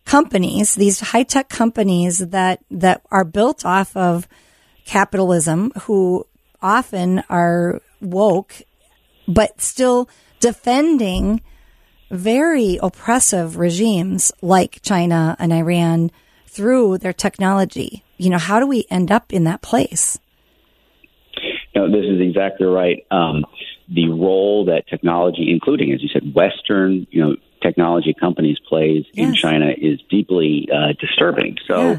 companies, 0.05 0.75
these 0.75 1.01
high 1.01 1.23
tech 1.23 1.49
companies 1.49 2.19
that 2.19 2.61
that 2.71 3.03
are 3.11 3.25
built 3.25 3.65
off 3.65 3.97
of 3.97 4.27
capitalism, 4.85 5.71
who 5.83 6.27
often 6.61 7.23
are 7.29 7.81
woke, 8.01 8.63
but 9.27 9.61
still 9.61 10.09
defending 10.41 11.41
very 12.11 12.79
oppressive 12.83 13.57
regimes 13.57 14.33
like 14.41 14.81
China 14.83 15.37
and 15.39 15.53
Iran 15.53 16.11
through 16.47 16.99
their 16.99 17.13
technology. 17.13 18.05
You 18.17 18.31
know, 18.31 18.39
how 18.39 18.61
do 18.61 18.67
we 18.67 18.87
end 18.91 19.13
up 19.13 19.33
in 19.33 19.45
that 19.45 19.63
place? 19.63 20.19
Know, 21.75 21.91
this 21.91 22.05
is 22.05 22.21
exactly 22.21 22.67
right. 22.67 23.07
Um, 23.11 23.45
the 23.89 24.09
role 24.09 24.65
that 24.67 24.89
technology, 24.89 25.51
including, 25.51 25.93
as 25.93 26.03
you 26.03 26.09
said, 26.09 26.35
Western, 26.35 27.07
you 27.11 27.23
know, 27.23 27.37
technology 27.63 28.15
companies 28.19 28.59
plays 28.69 29.05
in 29.15 29.35
China 29.35 29.71
is 29.77 30.01
deeply 30.11 30.69
uh, 30.73 30.93
disturbing. 31.01 31.57
So, 31.67 31.81
Yeah. 31.81 31.93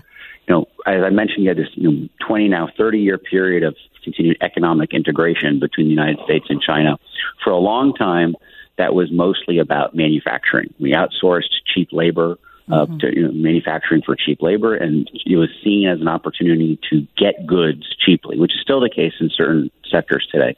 you 0.48 0.56
know, 0.56 0.68
as 0.86 1.04
I 1.04 1.10
mentioned, 1.10 1.44
you 1.44 1.50
had 1.50 1.58
this 1.58 1.70
you 1.76 1.92
know, 1.92 2.10
20 2.28 2.48
now 2.48 2.70
30 2.78 3.00
year 3.00 3.18
period 3.18 3.64
of 3.64 3.76
continued 4.04 4.38
economic 4.42 4.94
integration 4.94 5.60
between 5.60 5.88
the 5.88 5.92
United 5.92 6.20
States 6.26 6.46
and 6.50 6.62
China. 6.62 6.98
For 7.44 7.52
a 7.52 7.58
long 7.58 7.94
time, 7.94 8.36
that 8.80 8.96
was 8.96 9.12
mostly 9.12 9.60
about 9.60 9.94
manufacturing. 9.94 10.74
We 10.80 10.94
outsourced 10.94 11.52
cheap 11.72 11.90
labor. 11.92 12.40
Uh, 12.72 12.86
to 13.00 13.12
you 13.16 13.24
know, 13.24 13.32
manufacturing 13.32 14.04
for 14.04 14.16
cheap 14.16 14.44
labor, 14.44 14.76
and 14.76 15.10
it 15.26 15.38
was 15.38 15.50
seen 15.64 15.88
as 15.88 16.00
an 16.02 16.08
opportunity 16.08 16.80
to 16.88 17.08
get 17.18 17.48
goods 17.48 17.84
cheaply, 18.06 18.38
which 18.38 18.54
is 18.54 18.62
still 18.62 18.80
the 18.80 18.92
case 18.92 19.14
in 19.20 19.32
certain 19.36 19.72
sectors 19.90 20.28
today. 20.32 20.56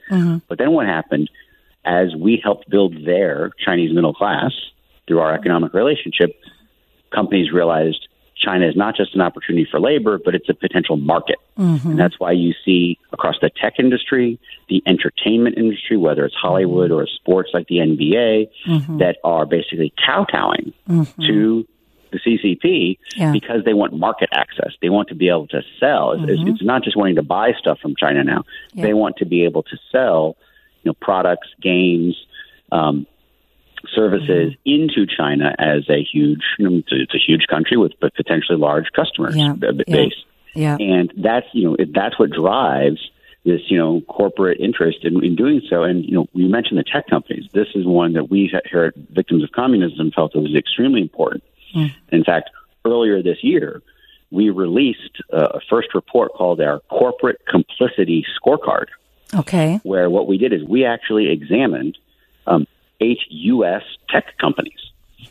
But 0.50 0.58
then 0.58 0.74
what 0.74 0.88
happened 0.88 1.30
as 1.86 2.14
we 2.14 2.42
helped 2.44 2.70
build 2.70 3.06
their 3.06 3.52
Chinese 3.66 3.94
middle 3.94 4.14
class 4.14 4.52
through 5.08 5.20
our 5.20 5.34
economic 5.34 5.74
relationship, 5.74 6.36
companies 7.12 7.54
realized 7.54 8.10
China 8.42 8.68
is 8.68 8.76
not 8.76 8.96
just 8.96 9.14
an 9.16 9.22
opportunity 9.22 9.68
for 9.70 9.80
labor, 9.80 10.18
but 10.24 10.36
it's 10.36 10.50
a 10.50 10.54
potential 10.54 10.98
market. 10.98 11.38
Mm-hmm. 11.58 11.92
And 11.92 12.00
that's 12.00 12.20
why 12.20 12.32
you 12.32 12.54
see 12.66 12.98
across 13.14 13.36
the 13.42 13.50
tech 13.50 13.76
industry, 13.80 14.40
the 14.68 14.82
entertainment 14.86 15.58
industry, 15.58 15.98
whether 15.98 16.26
it's 16.26 16.36
Hollywood 16.36 16.92
or 16.92 17.08
sports 17.08 17.52
like 17.54 17.68
the 17.68 17.78
NBA, 17.78 18.50
mm-hmm. 18.68 18.98
that 18.98 19.18
are 19.24 19.46
basically 19.46 19.94
kowtowing 20.06 20.74
mm-hmm. 20.90 21.22
to 21.22 21.68
the 22.12 22.20
CCP 22.20 22.98
Yeah. 23.16 23.32
because 23.32 23.64
they 23.64 23.74
want 23.74 23.94
market 23.94 24.30
access. 24.34 24.74
They 24.82 24.90
want 24.90 25.10
to 25.10 25.16
be 25.16 25.30
able 25.30 25.48
to 25.48 25.62
sell. 25.80 26.12
It's, 26.14 26.24
it's- 26.24 26.48
it's 26.48 26.64
not 26.64 26.84
just 26.84 26.98
wanting 26.98 27.16
to 27.16 27.24
buy 27.24 27.54
stuff 27.54 27.80
from 27.80 27.96
China 27.96 28.24
now. 28.24 28.44
Yeah. 28.74 28.84
They 28.84 28.94
want 28.94 29.18
to 29.18 29.26
be 29.26 29.46
able 29.46 29.64
to 29.64 29.78
sell, 29.92 30.36
you 30.84 30.90
know, 30.90 30.96
products, 31.00 31.48
games, 31.62 32.16
um, 32.72 33.06
services 33.94 34.54
into 34.66 35.06
China 35.06 35.54
as 35.60 35.90
a 35.90 36.04
huge, 36.04 36.42
you 36.60 36.70
know, 36.70 36.82
it's 36.92 37.14
a, 37.14 37.18
huge 37.18 37.48
country 37.48 37.78
with 37.78 37.94
potentially 38.00 38.58
large 38.58 38.88
customers 38.96 39.36
Yeah, 39.36 39.54
b- 39.54 39.72
b- 39.72 39.84
yeah. 39.88 39.96
base, 39.96 40.14
Yeah. 40.56 40.78
and 40.80 41.12
that's 41.18 41.48
you 41.54 41.70
know 41.70 41.76
that's 41.94 42.18
what 42.20 42.30
drives 42.32 43.00
this 43.44 43.62
you 43.70 43.78
know 43.78 44.02
corporate 44.02 44.60
interest 44.60 45.00
in, 45.04 45.24
in 45.24 45.36
doing 45.36 45.62
so. 45.70 45.84
And 45.84 46.04
you 46.06 46.14
know 46.16 46.28
you 46.34 46.48
mentioned 46.50 46.78
the 46.80 46.84
tech 46.84 47.08
companies. 47.08 47.46
This 47.54 47.68
is 47.76 47.86
one 47.86 48.14
that 48.14 48.30
we 48.30 48.52
here 48.70 48.86
at 48.86 48.96
Victims 48.96 49.44
of 49.44 49.52
Communism 49.52 50.12
felt 50.12 50.36
it 50.36 50.40
was 50.40 50.56
extremely 50.56 51.02
important. 51.02 51.44
In 52.12 52.24
fact, 52.26 52.50
earlier 52.84 53.24
this 53.24 53.38
year, 53.44 53.82
we 54.30 54.50
released 54.50 55.22
uh, 55.32 55.48
a 55.54 55.60
first 55.70 55.94
report 55.96 56.34
called 56.34 56.60
our 56.60 56.80
Corporate 56.90 57.42
Complicity 57.48 58.26
Scorecard 58.38 58.88
Okay. 59.34 59.80
where 59.84 60.10
what 60.10 60.28
we 60.28 60.38
did 60.38 60.52
is 60.52 60.62
we 60.68 60.84
actually 60.86 61.30
examined 61.32 61.98
um, 61.98 62.02
eight 63.02 63.20
U.S. 63.30 63.84
tech 64.10 64.38
companies 64.38 64.80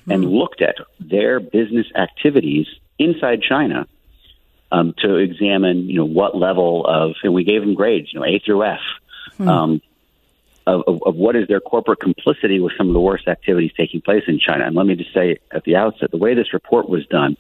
and 0.09 0.25
looked 0.25 0.61
at 0.63 0.77
their 0.99 1.41
business 1.41 1.87
activities 1.95 2.67
inside 2.99 3.43
China 3.43 3.87
um, 4.73 4.95
to 4.99 5.17
examine, 5.17 5.89
you 5.89 5.97
know, 5.97 6.05
what 6.05 6.37
level 6.37 6.87
of, 6.87 7.13
and 7.23 7.35
we 7.35 7.45
gave 7.45 7.61
them 7.61 7.75
grades, 7.75 8.13
you 8.13 8.21
know, 8.21 8.27
A 8.27 8.39
through 8.45 8.65
F, 8.65 8.81
um, 9.41 9.81
of, 10.67 10.83
of, 10.87 11.03
of 11.05 11.17
what 11.17 11.37
is 11.37 11.49
their 11.49 11.61
corporate 11.61 12.01
complicity 12.01 12.61
with 12.61 12.73
some 12.77 12.89
of 12.89 12.95
the 12.95 13.01
worst 13.01 13.27
activities 13.27 13.73
taking 13.77 14.01
place 14.01 14.25
in 14.27 14.39
China. 14.39 14.67
And 14.67 14.77
let 14.77 14.87
me 14.87 14.95
just 14.95 15.13
say 15.15 15.39
at 15.53 15.65
the 15.65 15.77
outset, 15.77 16.11
the 16.11 16.19
way 16.19 16.35
this 16.35 16.53
report 16.53 16.89
was 16.89 17.07
done, 17.07 17.37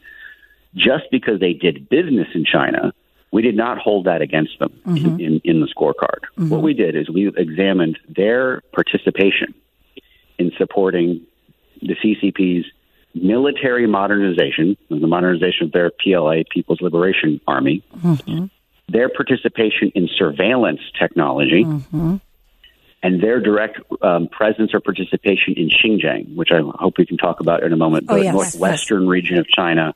just 0.75 1.04
because 1.10 1.40
they 1.40 1.52
did 1.52 1.88
business 1.88 2.28
in 2.34 2.44
China, 2.44 2.92
we 3.32 3.42
did 3.42 3.56
not 3.56 3.78
hold 3.78 4.06
that 4.06 4.22
against 4.22 4.58
them 4.58 4.72
in, 4.87 5.20
in, 5.20 5.40
in 5.44 5.60
the 5.60 5.66
scorecard. 5.68 6.25
What 6.50 6.62
we 6.62 6.75
did 6.75 6.96
is 6.96 7.08
we 7.08 7.28
examined 7.28 7.99
their 8.08 8.60
participation 8.72 9.54
in 10.40 10.50
supporting 10.56 11.26
the 11.82 11.94
CCP's 11.94 12.66
military 13.14 13.87
modernization, 13.87 14.76
the 14.88 15.06
modernization 15.06 15.66
of 15.66 15.73
their 15.73 15.90
PLA, 15.90 16.42
People's 16.50 16.80
Liberation 16.80 17.40
Army, 17.47 17.82
mm-hmm. 17.97 18.47
their 18.88 19.09
participation 19.09 19.92
in 19.94 20.09
surveillance 20.16 20.80
technology, 20.99 21.64
mm-hmm. 21.64 22.16
and 23.02 23.23
their 23.23 23.40
direct 23.40 23.80
um, 24.02 24.28
presence 24.28 24.73
or 24.73 24.80
participation 24.80 25.54
in 25.56 25.68
Xinjiang, 25.68 26.35
which 26.35 26.50
I 26.52 26.61
hope 26.61 26.99
we 26.99 27.06
can 27.06 27.18
talk 27.18 27.40
about 27.40 27.62
in 27.62 27.73
a 27.73 27.76
moment, 27.76 28.06
Oh, 28.09 28.16
the 28.16 28.25
yes, 28.25 28.32
northwestern 28.32 29.06
region 29.06 29.38
of 29.38 29.47
China 29.49 29.94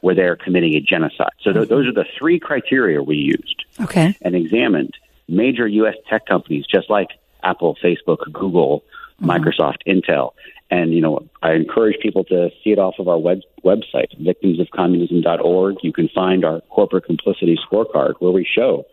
where 0.00 0.14
they're 0.14 0.36
committing 0.36 0.74
a 0.74 0.80
genocide. 0.80 1.30
So 1.40 1.52
th- 1.52 1.64
mm-hmm. 1.64 1.74
those 1.74 1.86
are 1.86 1.92
the 1.92 2.04
three 2.18 2.38
criteria 2.38 3.02
we 3.02 3.16
used 3.16 3.64
Okay. 3.80 4.16
and 4.20 4.34
examined 4.34 4.94
major 5.28 5.66
U.S. 5.66 5.94
tech 6.10 6.26
companies 6.26 6.66
just 6.66 6.90
like 6.90 7.08
Apple, 7.42 7.76
Facebook, 7.82 8.30
Google, 8.32 8.82
Mm-hmm. 9.22 9.30
Microsoft, 9.30 9.78
Intel. 9.86 10.32
And, 10.70 10.92
you 10.92 11.00
know, 11.00 11.28
I 11.42 11.52
encourage 11.52 12.00
people 12.00 12.24
to 12.24 12.50
see 12.62 12.70
it 12.70 12.78
off 12.78 12.94
of 12.98 13.06
our 13.06 13.18
web- 13.18 13.42
website, 13.64 14.08
victimsofcommunism.org. 14.20 15.76
You 15.82 15.92
can 15.92 16.08
find 16.08 16.44
our 16.44 16.60
corporate 16.62 17.04
complicity 17.04 17.58
scorecard 17.70 18.14
where 18.18 18.32
we 18.32 18.44
show 18.44 18.86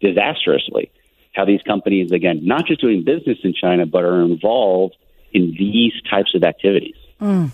disastrously 0.00 0.90
how 1.34 1.44
these 1.44 1.62
companies, 1.62 2.10
again, 2.10 2.40
not 2.44 2.66
just 2.66 2.80
doing 2.80 3.04
business 3.04 3.38
in 3.44 3.54
China, 3.54 3.86
but 3.86 4.04
are 4.04 4.22
involved 4.22 4.96
in 5.32 5.54
these 5.58 5.92
types 6.10 6.34
of 6.34 6.42
activities. 6.42 6.96
Mm. 7.20 7.52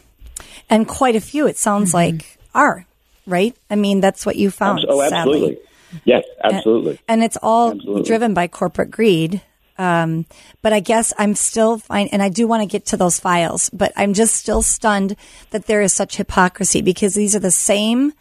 And 0.70 0.88
quite 0.88 1.16
a 1.16 1.20
few, 1.20 1.46
it 1.46 1.58
sounds 1.58 1.92
mm-hmm. 1.92 2.16
like, 2.16 2.38
are, 2.54 2.86
right? 3.26 3.54
I 3.68 3.74
mean, 3.74 4.00
that's 4.00 4.24
what 4.24 4.36
you 4.36 4.50
found. 4.50 4.86
oh, 4.88 5.00
sadly. 5.08 5.16
absolutely. 5.18 5.58
Yes, 6.04 6.24
absolutely. 6.42 7.00
And 7.06 7.22
it's 7.22 7.36
all 7.42 7.72
Absolutely. 7.72 8.02
driven 8.02 8.34
by 8.34 8.48
corporate 8.48 8.90
greed. 8.90 9.42
Um, 9.76 10.26
but 10.62 10.72
I 10.72 10.80
guess 10.80 11.12
I'm 11.18 11.34
still 11.34 11.78
fine, 11.78 12.08
and 12.12 12.22
I 12.22 12.28
do 12.28 12.46
want 12.46 12.62
to 12.62 12.68
get 12.68 12.86
to 12.86 12.96
those 12.96 13.18
files, 13.18 13.70
but 13.70 13.92
I'm 13.96 14.14
just 14.14 14.36
still 14.36 14.62
stunned 14.62 15.16
that 15.50 15.66
there 15.66 15.82
is 15.82 15.92
such 15.92 16.16
hypocrisy 16.16 16.80
because 16.80 17.14
these 17.14 17.34
are 17.34 17.40
the 17.40 17.50
same 17.50 18.12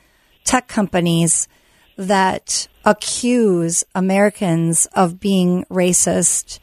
tech 0.44 0.68
companies 0.68 1.48
that 1.96 2.68
accuse 2.86 3.84
Americans 3.94 4.88
of 4.96 5.20
being 5.20 5.64
racist 5.66 6.60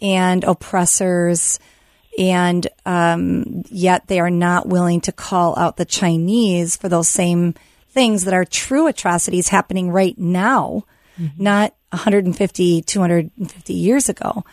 and 0.00 0.42
oppressors, 0.44 1.58
and 2.18 2.66
um, 2.86 3.62
yet 3.68 4.06
they 4.06 4.20
are 4.20 4.30
not 4.30 4.66
willing 4.66 5.00
to 5.02 5.12
call 5.12 5.56
out 5.58 5.76
the 5.76 5.84
Chinese 5.84 6.76
for 6.76 6.88
those 6.88 7.08
same 7.08 7.54
things 7.90 8.24
that 8.24 8.34
are 8.34 8.44
true 8.44 8.86
atrocities 8.86 9.48
happening 9.48 9.90
right 9.90 10.16
now, 10.18 10.84
not 11.38 11.74
150, 11.90 12.82
250 12.82 13.72
years 13.74 14.08
ago. 14.08 14.44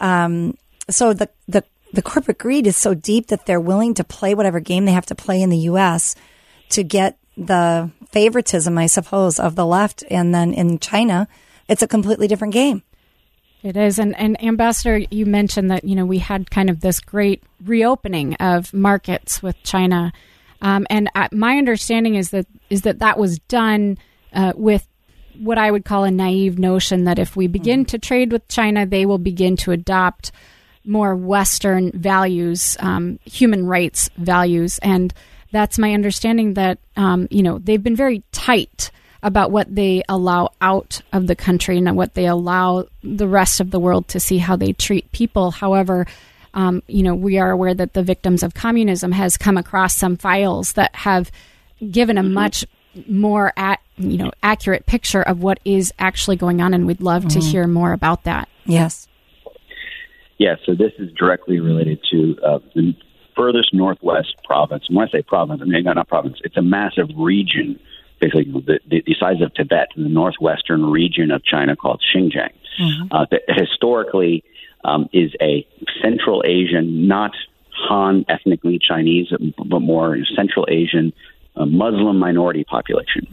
Um, 0.00 0.56
so 0.90 1.12
the, 1.12 1.28
the, 1.48 1.64
the 1.92 2.02
corporate 2.02 2.38
greed 2.38 2.66
is 2.66 2.76
so 2.76 2.94
deep 2.94 3.28
that 3.28 3.46
they're 3.46 3.60
willing 3.60 3.94
to 3.94 4.04
play 4.04 4.34
whatever 4.34 4.60
game 4.60 4.84
they 4.84 4.92
have 4.92 5.06
to 5.06 5.14
play 5.14 5.40
in 5.40 5.50
the 5.50 5.58
U.S. 5.58 6.14
to 6.70 6.82
get 6.82 7.18
the 7.36 7.90
favoritism, 8.10 8.76
I 8.78 8.86
suppose, 8.86 9.40
of 9.40 9.54
the 9.54 9.66
left. 9.66 10.04
And 10.10 10.34
then 10.34 10.52
in 10.52 10.78
China, 10.78 11.28
it's 11.68 11.82
a 11.82 11.88
completely 11.88 12.28
different 12.28 12.54
game. 12.54 12.82
It 13.64 13.78
is, 13.78 13.98
and, 13.98 14.14
and 14.18 14.42
Ambassador, 14.44 14.98
you 15.10 15.24
mentioned 15.24 15.70
that 15.70 15.84
you 15.84 15.96
know 15.96 16.04
we 16.04 16.18
had 16.18 16.50
kind 16.50 16.68
of 16.68 16.80
this 16.80 17.00
great 17.00 17.42
reopening 17.64 18.34
of 18.34 18.74
markets 18.74 19.42
with 19.42 19.56
China, 19.62 20.12
um, 20.60 20.86
and 20.90 21.08
uh, 21.14 21.28
my 21.32 21.56
understanding 21.56 22.14
is 22.14 22.28
that 22.28 22.46
is 22.68 22.82
that 22.82 22.98
that 22.98 23.18
was 23.18 23.38
done 23.38 23.96
uh, 24.34 24.52
with 24.54 24.86
what 25.38 25.58
I 25.58 25.70
would 25.70 25.84
call 25.84 26.04
a 26.04 26.10
naive 26.10 26.58
notion 26.58 27.04
that 27.04 27.18
if 27.18 27.36
we 27.36 27.46
begin 27.46 27.84
to 27.86 27.98
trade 27.98 28.32
with 28.32 28.46
China, 28.48 28.86
they 28.86 29.06
will 29.06 29.18
begin 29.18 29.56
to 29.58 29.72
adopt 29.72 30.32
more 30.84 31.16
Western 31.16 31.90
values, 31.92 32.76
um, 32.80 33.18
human 33.24 33.66
rights 33.66 34.10
values, 34.16 34.78
and 34.78 35.12
that's 35.52 35.78
my 35.78 35.94
understanding 35.94 36.54
that 36.54 36.78
um, 36.96 37.28
you 37.30 37.42
know 37.42 37.58
they've 37.58 37.82
been 37.82 37.96
very 37.96 38.22
tight 38.32 38.90
about 39.22 39.50
what 39.50 39.74
they 39.74 40.02
allow 40.08 40.50
out 40.60 41.00
of 41.12 41.26
the 41.26 41.34
country 41.34 41.78
and 41.78 41.96
what 41.96 42.12
they 42.12 42.26
allow 42.26 42.84
the 43.02 43.26
rest 43.26 43.58
of 43.58 43.70
the 43.70 43.80
world 43.80 44.06
to 44.06 44.20
see 44.20 44.36
how 44.36 44.54
they 44.54 44.74
treat 44.74 45.10
people. 45.12 45.50
However, 45.50 46.06
um, 46.52 46.82
you 46.86 47.02
know, 47.02 47.14
we 47.14 47.38
are 47.38 47.50
aware 47.50 47.72
that 47.72 47.94
the 47.94 48.02
victims 48.02 48.42
of 48.42 48.52
communism 48.52 49.12
has 49.12 49.38
come 49.38 49.56
across 49.56 49.96
some 49.96 50.18
files 50.18 50.74
that 50.74 50.94
have 50.94 51.32
given 51.90 52.18
a 52.18 52.22
much 52.22 52.66
more 53.08 53.52
at 53.56 53.80
you 53.96 54.16
know 54.16 54.32
accurate 54.42 54.86
picture 54.86 55.22
of 55.22 55.42
what 55.42 55.60
is 55.64 55.92
actually 55.98 56.36
going 56.36 56.60
on, 56.60 56.74
and 56.74 56.86
we'd 56.86 57.00
love 57.00 57.28
to 57.28 57.40
hear 57.40 57.66
more 57.66 57.92
about 57.92 58.24
that. 58.24 58.48
Yes. 58.64 59.08
Yeah, 60.38 60.56
so 60.66 60.74
this 60.74 60.92
is 60.98 61.12
directly 61.12 61.60
related 61.60 62.00
to 62.10 62.36
uh, 62.44 62.58
the 62.74 62.94
furthest 63.36 63.72
northwest 63.72 64.34
province. 64.44 64.84
And 64.88 64.96
when 64.96 65.06
I 65.08 65.10
say 65.10 65.22
province, 65.22 65.60
I 65.62 65.64
mean 65.64 65.84
not, 65.84 65.94
not 65.94 66.08
province. 66.08 66.38
It's 66.42 66.56
a 66.56 66.62
massive 66.62 67.08
region, 67.16 67.78
basically 68.20 68.44
the, 68.44 68.80
the, 68.88 69.02
the 69.06 69.14
size 69.18 69.40
of 69.40 69.54
Tibet, 69.54 69.88
in 69.96 70.02
the 70.02 70.08
northwestern 70.08 70.84
region 70.86 71.30
of 71.30 71.44
China 71.44 71.76
called 71.76 72.02
Xinjiang. 72.14 72.50
Uh, 73.12 73.26
that 73.30 73.42
historically 73.46 74.42
um, 74.84 75.08
is 75.12 75.32
a 75.40 75.66
Central 76.02 76.42
Asian, 76.44 77.06
not 77.06 77.30
Han 77.88 78.24
ethnically 78.28 78.78
Chinese, 78.78 79.28
but 79.56 79.80
more 79.80 80.16
Central 80.36 80.66
Asian 80.68 81.12
uh, 81.56 81.64
Muslim 81.66 82.18
minority 82.18 82.64
population 82.64 83.26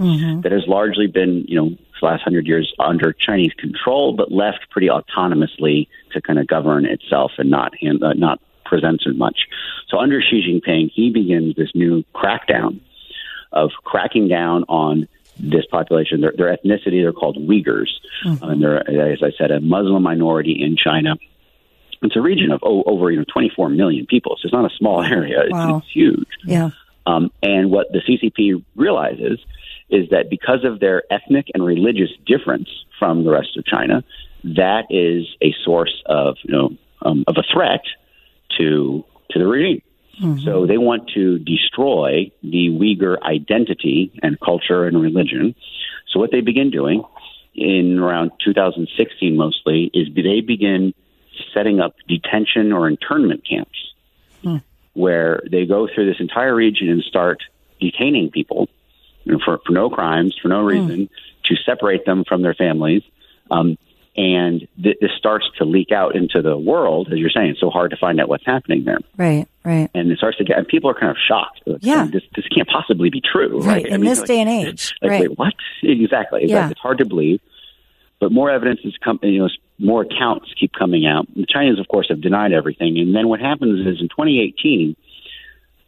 that 0.44 0.52
has 0.52 0.64
largely 0.68 1.08
been, 1.08 1.46
you 1.48 1.56
know, 1.56 1.70
for 2.00 2.02
the 2.02 2.06
last 2.08 2.24
hundred 2.24 2.46
years 2.48 2.72
under 2.80 3.14
Chinese 3.14 3.54
control, 3.58 4.14
but 4.14 4.32
left 4.32 4.70
pretty 4.70 4.88
autonomously 4.88 5.88
to 6.14 6.22
kind 6.22 6.40
of 6.40 6.48
govern 6.48 6.86
itself 6.86 7.32
and 7.38 7.50
not 7.50 7.76
hand, 7.80 8.04
uh, 8.04 8.14
not 8.14 8.40
present 8.66 9.04
as 9.08 9.16
much. 9.16 9.48
So 9.90 9.98
under 10.00 10.22
Xi 10.22 10.42
Jinping, 10.48 10.92
he 10.94 11.10
begins 11.12 11.56
this 11.56 11.70
new 11.76 12.04
crackdown 12.16 12.80
of 13.52 13.72
cracking 13.84 14.28
down 14.28 14.64
on 14.70 15.08
this 15.40 15.66
population. 15.66 16.22
Their, 16.22 16.34
their 16.38 16.56
ethnicity, 16.56 17.02
they're 17.02 17.12
called 17.14 17.38
Uyghurs, 17.38 17.90
and 18.44 18.62
they're, 18.62 18.88
as 19.12 19.22
I 19.24 19.32
said, 19.38 19.52
a 19.52 19.60
Muslim 19.60 20.04
minority 20.04 20.62
in 20.62 20.78
China. 20.78 21.16
It's 22.04 22.16
a 22.16 22.22
region 22.22 22.52
of 22.52 22.62
oh, 22.64 22.82
over 22.86 23.12
you 23.12 23.18
know 23.18 23.26
24 23.32 23.70
million 23.70 24.06
people, 24.08 24.36
so 24.42 24.46
it's 24.48 24.54
not 24.54 24.66
a 24.72 24.76
small 24.76 25.04
area. 25.18 25.42
It's, 25.44 25.52
Wow. 25.52 25.78
it's 25.78 25.92
huge. 25.92 26.28
Yeah. 26.46 26.70
Um, 27.06 27.32
and 27.42 27.72
what 27.72 27.88
the 27.92 28.00
CCP 28.00 28.64
realizes 28.76 29.40
is 29.90 30.10
that 30.10 30.30
because 30.30 30.64
of 30.64 30.80
their 30.80 31.04
ethnic 31.12 31.48
and 31.54 31.66
religious 31.66 32.10
difference 32.26 32.70
from 33.00 33.24
the 33.24 33.32
rest 33.32 33.58
of 33.58 33.66
China, 33.66 34.04
that 34.44 34.86
is 34.90 35.28
a 35.42 35.54
source 35.64 36.02
of 36.06 36.38
you 36.44 36.54
know 36.54 36.70
um, 37.02 37.24
of 37.28 37.36
a 37.38 37.44
threat 37.54 37.84
to 38.58 39.04
to 39.32 39.40
the 39.40 39.48
regime. 39.48 39.82
So 40.44 40.68
they 40.68 40.78
want 40.78 41.10
to 41.16 41.40
destroy 41.40 42.32
the 42.44 42.70
Uyghur 42.70 43.20
identity 43.24 44.12
and 44.22 44.40
culture 44.40 44.86
and 44.86 45.02
religion. 45.02 45.56
So 46.10 46.20
what 46.20 46.32
they 46.32 46.42
begin 46.42 46.70
doing 46.70 47.04
in 47.56 47.98
around 47.98 48.32
2016 48.46 49.36
mostly 49.36 49.90
is 49.94 50.10
they 50.14 50.42
begin 50.42 50.94
setting 51.54 51.80
up 51.80 51.96
detention 52.08 52.72
or 52.72 52.88
internment 52.88 53.48
camps 53.48 53.94
where 54.94 55.42
they 55.50 55.66
go 55.66 55.88
through 55.94 56.08
this 56.08 56.20
entire 56.20 56.54
region 56.54 56.90
and 56.90 57.04
start 57.04 57.44
detaining 57.80 58.30
people 58.32 58.70
you 59.24 59.34
know, 59.34 59.40
for, 59.44 59.60
for 59.66 59.72
no 59.72 59.90
crimes, 59.90 60.36
for 60.42 60.48
no 60.48 60.62
reason, 60.62 61.10
to 61.46 61.56
separate 61.66 62.06
them 62.06 62.24
from 62.28 62.42
their 62.42 62.54
families. 62.54 63.04
Um, 63.50 63.78
and 64.18 64.68
th- 64.82 64.98
this 65.00 65.12
starts 65.18 65.46
to 65.58 65.64
leak 65.64 65.92
out 65.92 66.16
into 66.16 66.42
the 66.42 66.58
world, 66.58 67.08
as 67.14 67.18
you're 67.20 67.30
saying. 67.30 67.52
It's 67.52 67.60
so 67.62 67.70
hard 67.70 67.92
to 67.92 67.98
find 67.98 68.20
out 68.20 68.28
what's 68.28 68.46
happening 68.46 68.84
there. 68.84 68.98
Right. 69.16 69.48
Right. 69.64 69.90
And 69.94 70.12
it 70.12 70.18
starts 70.18 70.38
to 70.40 70.44
get, 70.44 70.58
and 70.58 70.68
people 70.68 70.90
are 70.90 70.94
kind 70.94 71.12
of 71.12 71.18
shocked. 71.26 71.62
Like, 71.66 71.78
Yeah. 71.82 72.08
This, 72.12 72.24
this 72.36 72.46
can't 72.48 72.68
possibly 72.68 73.10
be 73.10 73.22
true. 73.22 73.60
Right. 73.60 73.84
Right. 73.84 73.92
I 73.92 73.96
In 73.96 74.02
mean, 74.02 74.10
this 74.10 74.20
like- 74.20 74.28
day 74.28 74.40
and 74.42 74.50
age. 74.50 74.94
like, 75.02 75.12
right. 75.12 75.22
wait, 75.30 75.38
what? 75.38 75.54
Exactly. 75.84 76.42
Yeah. 76.50 76.70
It's 76.70 76.80
hard 76.80 76.98
to 76.98 77.06
believe. 77.06 77.40
But 78.20 78.32
more 78.32 78.52
evidence 78.52 78.82
is 78.84 78.96
coming, 78.98 79.34
you 79.34 79.40
know, 79.44 79.50
more 79.82 80.04
accounts 80.04 80.54
keep 80.60 80.72
coming 80.74 81.06
out. 81.06 81.28
The 81.36 81.46
Chinese, 81.48 81.80
of 81.80 81.88
course, 81.88 82.08
have 82.10 82.22
denied 82.22 82.54
everything. 82.54 82.98
And 83.00 83.16
then 83.16 83.28
what 83.28 83.40
happens 83.40 83.86
is 83.88 84.00
in 84.00 84.10
2018, 84.10 84.96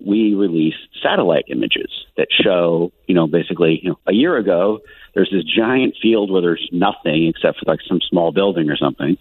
we 0.05 0.33
release 0.33 0.73
satellite 1.01 1.45
images 1.47 1.89
that 2.17 2.27
show, 2.31 2.91
you 3.07 3.15
know, 3.15 3.27
basically, 3.27 3.79
you 3.81 3.89
know, 3.91 3.99
a 4.07 4.13
year 4.13 4.35
ago, 4.35 4.79
there's 5.13 5.29
this 5.31 5.43
giant 5.43 5.95
field 6.01 6.31
where 6.31 6.41
there's 6.41 6.67
nothing 6.71 7.27
except 7.27 7.59
for 7.59 7.71
like 7.71 7.79
some 7.87 8.01
small 8.09 8.31
building 8.31 8.69
or 8.69 8.75
something. 8.75 9.17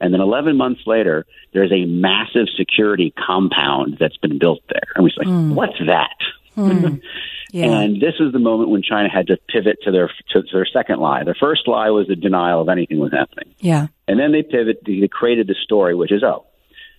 And 0.00 0.12
then 0.12 0.20
11 0.20 0.56
months 0.56 0.82
later, 0.86 1.24
there's 1.54 1.72
a 1.72 1.86
massive 1.86 2.48
security 2.56 3.14
compound 3.16 3.96
that's 3.98 4.16
been 4.18 4.38
built 4.38 4.60
there. 4.68 4.88
And 4.94 5.04
we're 5.04 5.10
like, 5.16 5.28
Hmm. 5.28 5.54
what's 5.54 5.78
that? 5.86 6.16
Hmm. 6.56 6.96
Yeah. 7.52 7.66
And 7.78 8.00
this 8.02 8.14
was 8.18 8.32
the 8.32 8.40
moment 8.40 8.70
when 8.70 8.82
China 8.82 9.08
had 9.08 9.28
to 9.28 9.36
pivot 9.48 9.78
to 9.84 9.92
their 9.92 10.10
to 10.32 10.42
their 10.52 10.66
second 10.66 10.98
lie. 10.98 11.22
Their 11.22 11.36
first 11.38 11.68
lie 11.68 11.90
was 11.90 12.08
the 12.08 12.16
denial 12.16 12.60
of 12.60 12.68
anything 12.68 12.98
was 12.98 13.12
happening. 13.12 13.54
yeah. 13.60 13.86
And 14.08 14.18
then 14.18 14.32
they 14.32 14.42
pivot, 14.42 14.80
they 14.84 15.06
created 15.10 15.46
the 15.46 15.54
story, 15.62 15.94
which 15.94 16.10
is, 16.12 16.24
oh, 16.24 16.44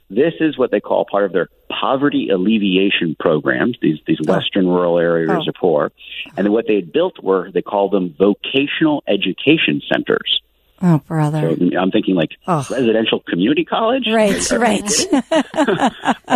this 0.10 0.34
is 0.40 0.58
what 0.58 0.72
they 0.72 0.80
call 0.80 1.06
part 1.12 1.26
of 1.26 1.34
their 1.34 1.50
poverty 1.70 2.30
alleviation 2.30 3.16
programs. 3.20 3.78
These 3.82 4.00
these 4.08 4.20
oh. 4.26 4.34
Western 4.34 4.66
rural 4.68 4.98
areas 4.98 5.30
Oh. 5.32 5.48
are 5.50 5.54
poor, 5.60 5.92
and 6.38 6.46
then 6.46 6.54
what 6.54 6.66
they 6.66 6.76
had 6.76 6.94
built 6.94 7.22
were 7.22 7.52
they 7.52 7.62
called 7.62 7.92
them 7.92 8.16
vocational 8.18 9.04
education 9.06 9.82
centers. 9.94 10.42
Oh, 10.80 11.00
So 11.00 11.04
brother. 11.08 11.58
I'm 11.78 11.90
thinking 11.92 12.14
like 12.16 12.30
Oh. 12.48 12.66
residential 12.72 13.20
community 13.28 13.66
college, 13.66 14.08
Right, 14.08 14.52
are- 14.52 14.60
right. 14.60 14.90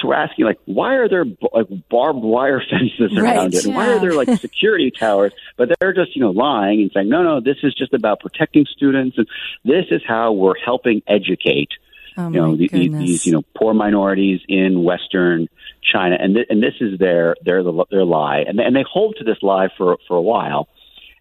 and, 0.00 0.08
and 0.08 0.08
of 0.08 0.08
course, 0.08 0.08
we're 0.08 0.14
asking 0.14 0.44
like, 0.44 0.58
why 0.66 0.94
are 0.96 1.08
there 1.08 1.24
like 1.52 1.68
barbed 1.90 2.22
wire 2.22 2.62
fences 2.70 3.16
around 3.16 3.24
Right, 3.36 3.54
it? 3.54 3.64
And 3.66 3.74
Why 3.74 3.88
are 3.92 4.00
there 4.00 4.14
like 4.14 4.28
security 4.40 4.90
towers? 4.90 5.32
But 5.56 5.70
they're 5.80 5.92
just 5.92 6.16
you 6.16 6.22
know 6.22 6.30
lying 6.30 6.82
and 6.82 6.90
saying, 6.92 7.08
no, 7.08 7.22
no, 7.22 7.40
this 7.40 7.58
is 7.62 7.74
just 7.74 7.92
about 7.94 8.20
protecting 8.20 8.66
students, 8.66 9.18
and 9.18 9.26
this 9.64 9.86
is 9.90 10.02
how 10.06 10.32
we're 10.32 10.58
helping 10.64 11.02
educate 11.06 11.70
Oh, 12.16 12.28
you 12.28 12.40
know 12.40 12.56
the- 12.56 12.68
these 12.68 13.24
you 13.24 13.32
know 13.32 13.42
poor 13.56 13.72
minorities 13.72 14.40
in 14.48 14.82
Western 14.82 15.48
China, 15.80 16.16
and 16.18 16.34
th- 16.34 16.46
and 16.50 16.60
this 16.60 16.74
is 16.80 16.98
their 16.98 17.36
their 17.44 17.62
their 17.90 18.04
lie, 18.04 18.40
and 18.46 18.58
they, 18.58 18.64
and 18.64 18.74
they 18.74 18.82
hold 18.90 19.14
to 19.18 19.24
this 19.24 19.38
lie 19.42 19.68
for 19.78 19.96
for 20.08 20.16
a 20.16 20.20
while, 20.22 20.68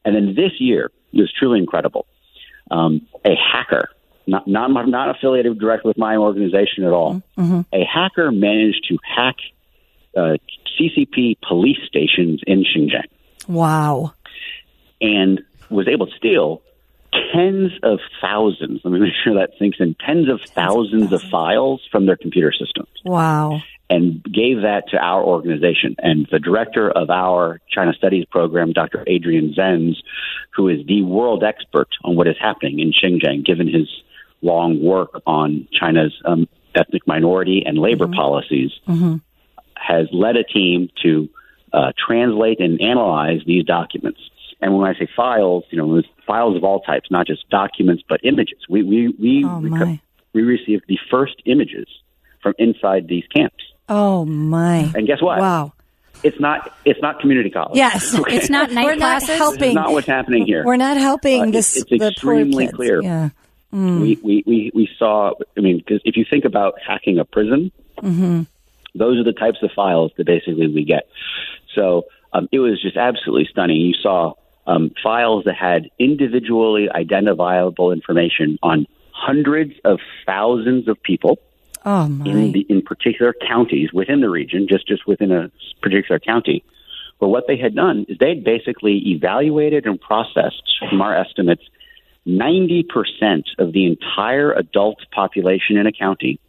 and 0.03 0.15
then 0.15 0.33
this 0.35 0.53
year 0.59 0.89
it 1.13 1.19
was 1.21 1.31
truly 1.31 1.59
incredible. 1.59 2.07
Um, 2.71 3.07
a 3.23 3.35
hacker, 3.35 3.89
not 4.27 4.47
not 4.47 4.69
not 4.87 5.09
affiliated 5.15 5.59
directly 5.59 5.89
with 5.89 5.97
my 5.97 6.15
organization 6.17 6.83
at 6.83 6.91
all, 6.91 7.21
Mm-hmm. 7.37 7.61
a 7.73 7.83
hacker 7.85 8.31
managed 8.31 8.85
to 8.89 8.97
hack 9.03 9.35
uh, 10.17 10.37
CCP 10.79 11.37
police 11.47 11.77
stations 11.87 12.41
in 12.47 12.63
Xinjiang 12.63 13.07
wow. 13.47 14.13
and 15.01 15.41
was 15.69 15.87
able 15.87 16.07
to 16.07 16.15
steal 16.17 16.61
tens 17.33 17.71
of 17.83 17.99
thousands. 18.21 18.81
Let 18.83 18.91
me 18.93 18.99
make 18.99 19.13
sure 19.23 19.33
that 19.35 19.51
sinks 19.59 19.77
in. 19.79 19.95
Tens 20.05 20.29
of 20.29 20.41
thousands 20.41 21.11
of 21.11 21.21
files 21.23 21.81
from 21.91 22.05
their 22.05 22.15
computer 22.15 22.51
systems 22.51 22.87
Wow. 23.03 23.61
and 23.89 24.23
gave 24.23 24.61
that 24.61 24.83
to 24.91 24.97
our 24.97 25.23
organization. 25.23 25.95
And 25.99 26.27
the 26.31 26.39
director 26.39 26.89
of 26.89 27.09
our 27.09 27.59
China 27.69 27.93
Studies 27.93 28.25
program, 28.29 28.73
Dr. 28.73 29.03
Adrian 29.07 29.53
Zenz, 29.57 29.95
who 30.55 30.67
is 30.69 30.85
the 30.87 31.01
world 31.03 31.43
expert 31.43 31.89
on 32.03 32.15
what 32.15 32.27
is 32.27 32.35
happening 32.39 32.79
in 32.79 32.91
Xinjiang, 32.93 33.45
given 33.45 33.67
his 33.67 33.87
long 34.41 34.81
work 34.83 35.09
on 35.25 35.67
China's 35.77 36.13
um, 36.25 36.47
ethnic 36.75 37.05
minority 37.07 37.63
and 37.65 37.77
labor 37.77 38.07
policies, 38.07 38.71
has 39.75 40.07
led 40.11 40.35
a 40.35 40.43
team 40.43 40.89
to 41.03 41.29
uh, 41.73 41.91
translate 42.05 42.59
and 42.59 42.81
analyze 42.81 43.41
these 43.45 43.63
documents. 43.65 44.19
And 44.61 44.77
when 44.77 44.89
I 44.89 44.93
say 44.97 45.07
files, 45.15 45.63
you 45.71 45.77
know, 45.77 46.01
files 46.27 46.57
of 46.57 46.63
all 46.63 46.81
types, 46.81 47.09
not 47.09 47.27
just 47.27 47.49
documents, 47.49 48.03
but 48.07 48.19
images. 48.23 48.59
We 48.69 48.83
we 48.83 49.07
we 49.19 49.43
Oh, 49.45 49.97
we 50.33 50.41
received 50.41 50.83
the 50.87 50.97
first 51.09 51.35
images 51.45 51.87
from 52.43 52.53
inside 52.57 53.07
these 53.07 53.23
camps. 53.33 53.63
Oh, 53.87 54.25
my. 54.25 54.91
And 54.95 55.07
guess 55.07 55.21
what? 55.21 55.39
Wow. 55.39 55.73
It's 56.23 56.39
not 56.39 56.73
it's 56.83 57.01
not 57.01 57.21
community 57.21 57.49
college. 57.49 57.77
Yes. 57.77 58.13
Okay? 58.13 58.35
It's 58.35 58.49
not 58.49 58.71
night 58.71 58.85
We're 58.85 58.95
not 58.95 59.23
classes. 59.23 59.57
This 59.57 59.69
is 59.69 59.73
not 59.73 59.91
what's 59.93 60.07
happening 60.07 60.45
here. 60.45 60.63
We're 60.65 60.75
not 60.75 60.97
helping 60.97 61.41
Uh, 61.41 61.51
this. 61.51 61.77
it's- 61.77 61.91
it's 61.91 62.03
extremely 62.03 62.67
clear. 62.67 63.01
Yeah. 63.01 63.29
We, 63.71 64.19
we, 64.23 64.43
we, 64.47 64.71
we 64.73 64.89
saw, 64.97 65.33
I 65.57 65.61
mean, 65.61 65.77
because 65.77 66.01
if 66.03 66.17
you 66.17 66.25
think 66.29 66.45
about 66.45 66.75
hacking 66.85 67.19
a 67.19 67.25
prison, 67.25 67.71
those 68.95 69.19
are 69.19 69.23
the 69.23 69.33
types 69.33 69.59
of 69.61 69.71
files 69.75 70.11
that 70.17 70.25
basically 70.25 70.67
we 70.67 70.83
get. 70.83 71.07
So 71.75 72.05
um, 72.33 72.47
it 72.51 72.59
was 72.59 72.81
just 72.81 72.97
absolutely 72.97 73.47
stunning. 73.51 73.77
You 73.77 73.93
saw 73.93 74.33
um, 74.65 74.91
files 75.03 75.43
that 75.45 75.55
had 75.55 75.89
individually 75.99 76.89
identifiable 76.89 77.91
information 77.91 78.57
on 78.63 78.87
hundreds 79.11 79.73
of 79.83 79.99
thousands 80.25 80.87
of 80.87 81.01
people 81.03 81.39
Oh, 81.85 82.05
in 82.05 82.17
my. 82.17 82.51
the 82.51 82.65
in 82.67 82.81
particular 82.81 83.33
counties 83.47 83.93
within 83.93 84.19
the 84.19 84.29
region, 84.29 84.67
just 84.67 84.85
just 84.87 85.07
within 85.07 85.31
a 85.31 85.49
particular 85.81 86.19
county. 86.19 86.63
But 87.19 87.29
what 87.29 87.47
they 87.47 87.57
had 87.57 87.73
done 87.75 88.05
is 88.09 88.17
they 88.17 88.29
had 88.29 88.43
basically 88.43 88.97
evaluated 89.11 89.85
and 89.85 89.99
processed, 89.99 90.63
from 90.89 91.01
our 91.01 91.15
estimates, 91.15 91.63
ninety 92.25 92.83
percent 92.83 93.49
of 93.57 93.71
the 93.73 93.85
entire 93.85 94.51
adult 94.53 94.99
population 95.11 95.77
in 95.77 95.87
a 95.87 95.91
county, 95.91 96.39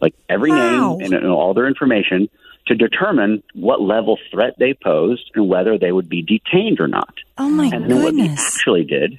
like 0.00 0.14
every 0.28 0.50
Wow. 0.50 0.96
name 0.96 1.00
and, 1.04 1.14
and 1.14 1.26
all 1.26 1.54
their 1.54 1.66
information, 1.66 2.28
to 2.66 2.74
determine 2.74 3.42
what 3.54 3.80
level 3.80 4.18
threat 4.30 4.54
they 4.58 4.74
posed 4.74 5.30
and 5.34 5.48
whether 5.48 5.76
they 5.78 5.92
would 5.92 6.08
be 6.08 6.22
detained 6.22 6.80
or 6.80 6.88
not. 6.88 7.14
Oh, 7.36 7.48
my 7.48 7.66
And 7.66 7.90
then 7.90 8.02
what 8.02 8.14
they 8.14 8.22
goodness. 8.22 8.40
actually 8.56 8.84
did 8.84 9.18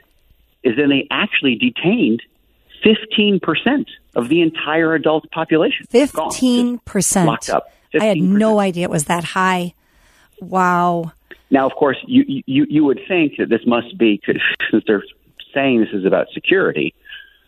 is 0.63 0.75
then 0.77 0.89
they 0.89 1.07
actually 1.11 1.55
detained 1.55 2.21
15% 2.83 3.85
of 4.15 4.29
the 4.29 4.41
entire 4.41 4.93
adult 4.93 5.29
population. 5.31 5.85
Fifteen 5.89 6.79
percent. 6.79 7.27
Locked 7.27 7.49
up. 7.49 7.71
I 7.99 8.05
had 8.05 8.17
no 8.17 8.59
idea 8.59 8.83
it 8.85 8.89
was 8.89 9.05
that 9.05 9.23
high. 9.23 9.73
Wow. 10.41 11.13
Now, 11.51 11.65
of 11.65 11.73
course, 11.73 11.97
you, 12.07 12.43
you, 12.45 12.65
you 12.69 12.83
would 12.83 12.99
think 13.07 13.37
that 13.37 13.49
this 13.49 13.61
must 13.65 13.97
be, 13.97 14.19
since 14.71 14.83
they're 14.87 15.03
saying 15.55 15.79
this 15.79 15.89
is 15.93 16.05
about 16.05 16.27
security 16.33 16.93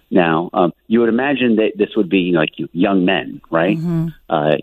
now, 0.10 0.50
um, 0.54 0.74
you 0.88 1.00
would 1.02 1.10
imagine 1.10 1.58
that 1.58 1.74
this 1.78 1.89
would 1.96 2.10
be 2.10 2.32
like 2.34 2.52
young 2.72 3.06
men, 3.06 3.41
right? 3.50 3.78
Uh, 4.30 4.58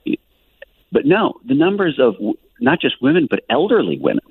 but 0.91 1.05
no, 1.05 1.35
the 1.47 1.55
numbers 1.55 1.99
of 1.99 2.15
w- 2.15 2.39
not 2.61 2.81
just 2.81 3.03
women, 3.03 3.27
but 3.29 3.41
elderly 3.51 3.99
women 3.99 4.25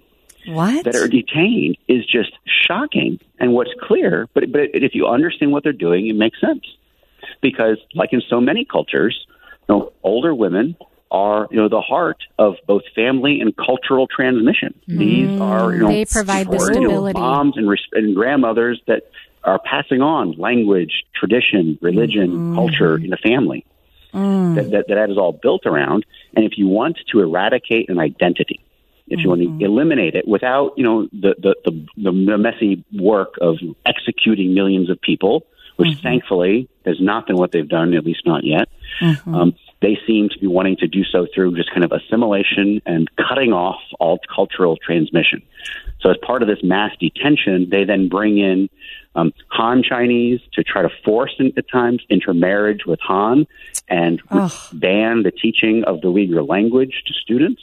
What? 0.45 0.86
that 0.86 0.95
are 0.95 1.08
detained 1.08 1.78
is 1.88 2.06
just 2.06 2.32
shocking. 2.45 3.19
And 3.39 3.54
what's 3.54 3.71
clear, 3.82 4.28
but 4.34 4.52
but 4.52 4.69
if 4.73 4.95
you 4.95 5.08
understand 5.08 5.52
what 5.52 5.63
they're 5.63 5.73
doing, 5.73 6.08
it 6.08 6.15
makes 6.15 6.39
sense. 6.39 6.63
Because, 7.41 7.78
like 7.93 8.13
in 8.13 8.21
so 8.28 8.39
many 8.39 8.65
cultures, 8.65 9.28
you 9.67 9.76
know, 9.76 9.93
older 10.04 10.34
women 10.34 10.76
are 11.13 11.47
you 11.52 11.58
know 11.58 11.69
the 11.69 11.80
heart 11.80 12.17
of 12.39 12.56
both 12.67 12.82
family 12.95 13.39
and 13.39 13.56
cultural 13.56 14.08
transmission. 14.08 14.73
Mm-hmm. 14.89 14.99
These 14.99 15.39
are 15.39 15.71
you 15.71 15.80
know 15.80 15.88
They 15.88 16.06
provide 16.06 16.49
the 16.49 16.58
or, 16.58 16.73
you 16.73 16.82
know, 16.82 16.88
stability. 16.88 17.19
moms 17.19 17.58
and, 17.58 17.69
res- 17.69 17.88
and 17.93 18.15
grandmothers 18.15 18.82
that 18.88 19.04
are 19.43 19.60
passing 19.60 20.02
on 20.02 20.32
language, 20.34 21.04
tradition, 21.15 21.78
religion, 21.82 22.30
mm-hmm. 22.30 22.56
culture 22.56 22.95
in 22.95 23.12
the 23.12 23.17
family. 23.17 23.65
Mm. 24.13 24.56
That, 24.56 24.71
that 24.71 24.86
that 24.89 25.10
is 25.10 25.17
all 25.17 25.34
built 25.34 25.65
around. 25.65 26.06
And 26.36 26.45
if 26.45 26.58
you 26.58 26.67
want 26.67 26.99
to 27.12 27.19
eradicate 27.19 27.89
an 27.89 27.99
identity, 27.99 28.63
if 29.08 29.19
you 29.19 29.30
want 29.30 29.41
to 29.41 29.47
mm-hmm. 29.47 29.62
eliminate 29.62 30.15
it 30.15 30.28
without 30.28 30.73
you 30.78 30.84
know 30.84 31.08
the 31.12 31.36
the, 31.39 31.56
the 31.65 31.88
the 31.97 32.38
messy 32.38 32.84
work 32.93 33.36
of 33.41 33.58
executing 33.86 34.54
millions 34.54 34.89
of 34.89 35.02
people, 35.02 35.47
which 35.78 35.97
thankfully 36.02 36.69
has 36.86 36.97
not 36.99 37.26
been 37.28 37.38
what 37.38 37.52
they've 37.52 37.67
done, 37.67 37.93
at 37.93 38.06
least 38.06 38.26
not 38.26 38.43
yet. 38.43 38.69
Um, 39.26 39.56
they 39.83 39.99
seem 40.07 40.29
to 40.29 40.39
be 40.39 40.47
wanting 40.47 40.77
to 40.77 40.87
do 40.87 41.03
so 41.03 41.27
through 41.33 41.55
just 41.55 41.69
kind 41.71 41.83
of 41.83 41.91
assimilation 41.91 42.81
and 42.85 43.09
cutting 43.17 43.51
off 43.51 43.81
all 43.99 44.17
cultural 44.33 44.77
transmission. 44.77 45.43
So, 45.99 46.09
as 46.09 46.17
part 46.25 46.41
of 46.41 46.47
this 46.47 46.63
mass 46.63 46.91
detention, 46.99 47.67
they 47.69 47.83
then 47.83 48.07
bring 48.07 48.37
in 48.37 48.69
um, 49.15 49.33
Han 49.49 49.83
Chinese 49.83 50.39
to 50.53 50.63
try 50.63 50.81
to 50.81 50.89
force, 51.03 51.35
in, 51.37 51.53
at 51.57 51.69
times, 51.69 52.01
intermarriage 52.09 52.85
with 52.85 52.99
Han 53.01 53.45
and 53.89 54.21
ban 54.73 55.23
the 55.23 55.31
teaching 55.31 55.83
of 55.85 56.01
the 56.01 56.07
Uyghur 56.07 56.47
language 56.47 57.03
to 57.07 57.13
students. 57.13 57.61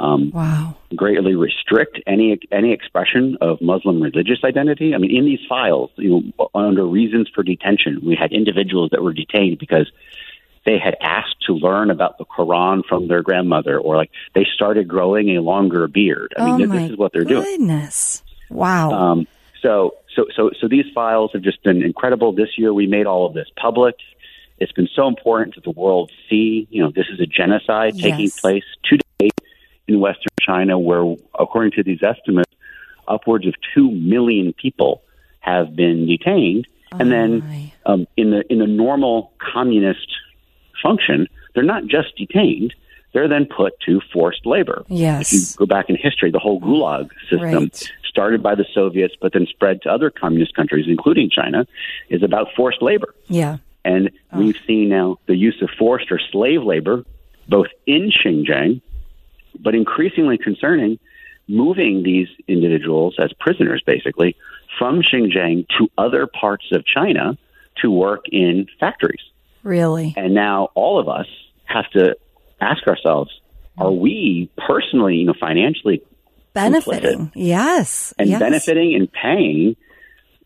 Um, 0.00 0.32
wow. 0.32 0.76
greatly 0.96 1.36
restrict 1.36 2.00
any 2.04 2.36
any 2.50 2.72
expression 2.72 3.38
of 3.40 3.60
Muslim 3.60 4.02
religious 4.02 4.40
identity. 4.42 4.92
I 4.92 4.98
mean, 4.98 5.16
in 5.16 5.24
these 5.24 5.38
files, 5.48 5.90
you 5.94 6.32
know, 6.36 6.50
under 6.52 6.84
reasons 6.84 7.30
for 7.32 7.44
detention, 7.44 8.00
we 8.04 8.16
had 8.16 8.32
individuals 8.32 8.90
that 8.90 9.04
were 9.04 9.12
detained 9.12 9.60
because 9.60 9.88
they 10.64 10.78
had 10.78 10.96
asked 11.00 11.36
to 11.46 11.52
learn 11.52 11.90
about 11.90 12.18
the 12.18 12.24
Quran 12.24 12.84
from 12.86 13.08
their 13.08 13.22
grandmother, 13.22 13.78
or 13.78 13.96
like 13.96 14.10
they 14.34 14.46
started 14.54 14.88
growing 14.88 15.36
a 15.36 15.40
longer 15.40 15.86
beard. 15.88 16.34
I 16.36 16.42
oh, 16.42 16.58
mean, 16.58 16.68
my 16.68 16.78
this 16.78 16.92
is 16.92 16.96
what 16.96 17.12
they're 17.12 17.24
doing. 17.24 17.44
goodness. 17.44 18.22
Wow. 18.50 18.90
Um, 18.92 19.26
so, 19.60 19.96
so, 20.14 20.26
so, 20.34 20.50
so 20.58 20.68
these 20.68 20.86
files 20.94 21.30
have 21.32 21.42
just 21.42 21.62
been 21.62 21.82
incredible. 21.82 22.32
This 22.32 22.56
year, 22.56 22.72
we 22.72 22.86
made 22.86 23.06
all 23.06 23.26
of 23.26 23.34
this 23.34 23.48
public. 23.56 23.96
It's 24.58 24.72
been 24.72 24.88
so 24.94 25.08
important 25.08 25.56
that 25.56 25.64
the 25.64 25.70
world 25.70 26.12
see, 26.28 26.68
you 26.70 26.82
know, 26.82 26.90
this 26.90 27.06
is 27.12 27.20
a 27.20 27.26
genocide 27.26 27.96
taking 27.98 28.30
place 28.30 28.64
today 28.84 29.30
in 29.88 30.00
Western 30.00 30.32
China, 30.40 30.78
where, 30.78 31.16
according 31.38 31.72
to 31.72 31.82
these 31.82 32.02
estimates, 32.02 32.52
upwards 33.08 33.46
of 33.46 33.54
two 33.74 33.90
million 33.90 34.52
people 34.52 35.02
have 35.40 35.74
been 35.74 36.06
detained. 36.06 36.66
and 36.92 37.10
then, 37.10 37.72
um, 37.86 38.06
in 38.16 38.30
the 38.30 38.44
in 38.50 38.60
the 38.60 38.66
normal 38.66 39.32
communist 39.38 40.06
function, 40.84 41.26
they're 41.54 41.64
not 41.64 41.86
just 41.86 42.16
detained; 42.16 42.74
they're 43.12 43.28
then 43.28 43.46
put 43.46 43.72
to 43.86 44.00
forced 44.12 44.44
labor. 44.44 44.84
Yes. 44.88 45.32
If 45.32 45.32
you 45.32 45.40
go 45.56 45.66
back 45.66 45.88
in 45.88 45.96
history, 45.96 46.30
the 46.30 46.38
whole 46.38 46.60
Gulag 46.60 47.10
system 47.30 47.40
Right. 47.40 47.92
started 48.04 48.42
by 48.42 48.54
the 48.54 48.66
Soviets, 48.74 49.14
but 49.20 49.32
then 49.32 49.46
spread 49.46 49.82
to 49.82 49.88
other 49.90 50.10
communist 50.10 50.54
countries, 50.54 50.86
including 50.88 51.30
China, 51.30 51.66
is 52.08 52.22
about 52.22 52.48
forced 52.56 52.82
labor. 52.82 53.14
Yeah. 53.28 53.58
And 53.84 54.10
oh. 54.32 54.38
we've 54.38 54.58
seen 54.66 54.88
now 54.88 55.18
the 55.26 55.36
use 55.36 55.60
of 55.62 55.70
forced 55.78 56.10
or 56.10 56.20
slave 56.32 56.62
labor, 56.62 57.04
both 57.48 57.68
in 57.86 58.10
Xinjiang, 58.10 58.80
but 59.60 59.74
increasingly 59.74 60.38
concerning, 60.38 60.98
moving 61.48 62.02
these 62.02 62.28
individuals 62.48 63.16
as 63.18 63.32
prisoners, 63.38 63.82
basically, 63.84 64.36
from 64.78 65.02
Xinjiang 65.02 65.66
to 65.78 65.88
other 65.98 66.26
parts 66.26 66.66
of 66.72 66.84
China 66.84 67.36
to 67.82 67.90
work 67.90 68.24
in 68.32 68.66
factories. 68.80 69.20
Really? 69.64 70.14
And 70.16 70.32
now 70.34 70.68
all 70.74 71.00
of 71.00 71.08
us 71.08 71.26
have 71.64 71.90
to 71.90 72.16
ask 72.60 72.86
ourselves, 72.86 73.30
are 73.76 73.90
we 73.90 74.48
personally, 74.56 75.16
you 75.16 75.26
know, 75.26 75.34
financially 75.40 76.00
Benefiting. 76.52 77.32
Yes. 77.34 78.14
and 78.16 78.30
yes. 78.30 78.38
benefiting 78.38 78.94
and 78.94 79.10
paying, 79.10 79.74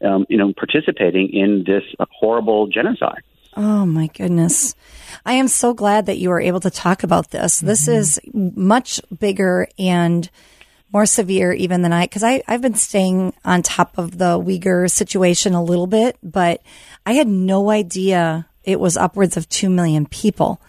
um, 0.03 0.25
you 0.31 0.39
know, 0.39 0.55
participating 0.55 1.29
in 1.35 1.65
this 1.67 1.83
horrible 2.11 2.67
genocide? 2.69 3.21
Oh 3.55 3.85
my 3.85 4.07
goodness. 4.07 4.75
I 5.27 5.35
am 5.35 5.49
so 5.49 5.75
glad 5.75 6.07
that 6.07 6.17
you 6.17 6.31
were 6.31 6.41
able 6.41 6.61
to 6.61 6.71
talk 6.71 7.03
about 7.03 7.31
this. 7.31 7.61
This 7.61 7.87
Mm-hmm. 7.87 7.99
is 7.99 8.21
much 8.33 9.03
bigger 9.19 9.69
and 9.79 10.31
more 10.91 11.05
severe 11.05 11.53
even 11.53 11.83
than 11.83 11.93
I, 11.93 12.07
cause 12.07 12.23
I, 12.25 12.43
I've 12.49 12.63
been 12.63 12.73
staying 12.75 13.35
on 13.45 13.63
top 13.63 13.99
of 13.99 14.17
the 14.17 14.39
Uyghur 14.41 14.91
situation 14.91 15.53
a 15.53 15.63
little 15.63 15.87
bit, 15.87 16.17
but 16.23 16.63
I 17.05 17.13
had 17.13 17.29
no 17.29 17.69
idea 17.71 18.47
it 18.69 18.79
was 18.79 18.97
upwards 18.97 19.37
of 19.37 19.49
2 19.49 19.71
million 19.71 20.05
people. 20.07 20.61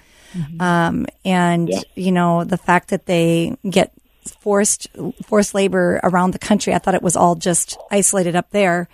Um, 0.60 1.06
and 1.26 1.70
you 1.96 2.12
know, 2.12 2.44
the 2.44 2.58
fact 2.58 2.90
that 2.90 3.06
they 3.06 3.58
get 3.70 3.92
forced, 4.40 4.88
forced 5.26 5.54
labor 5.54 6.00
around 6.04 6.32
the 6.32 6.40
country, 6.40 6.74
I 6.74 6.78
thought 6.78 6.96
it 6.96 7.02
was 7.02 7.16
all 7.16 7.36
just 7.36 7.78
isolated 7.92 8.36
up 8.36 8.52
there. 8.52 8.88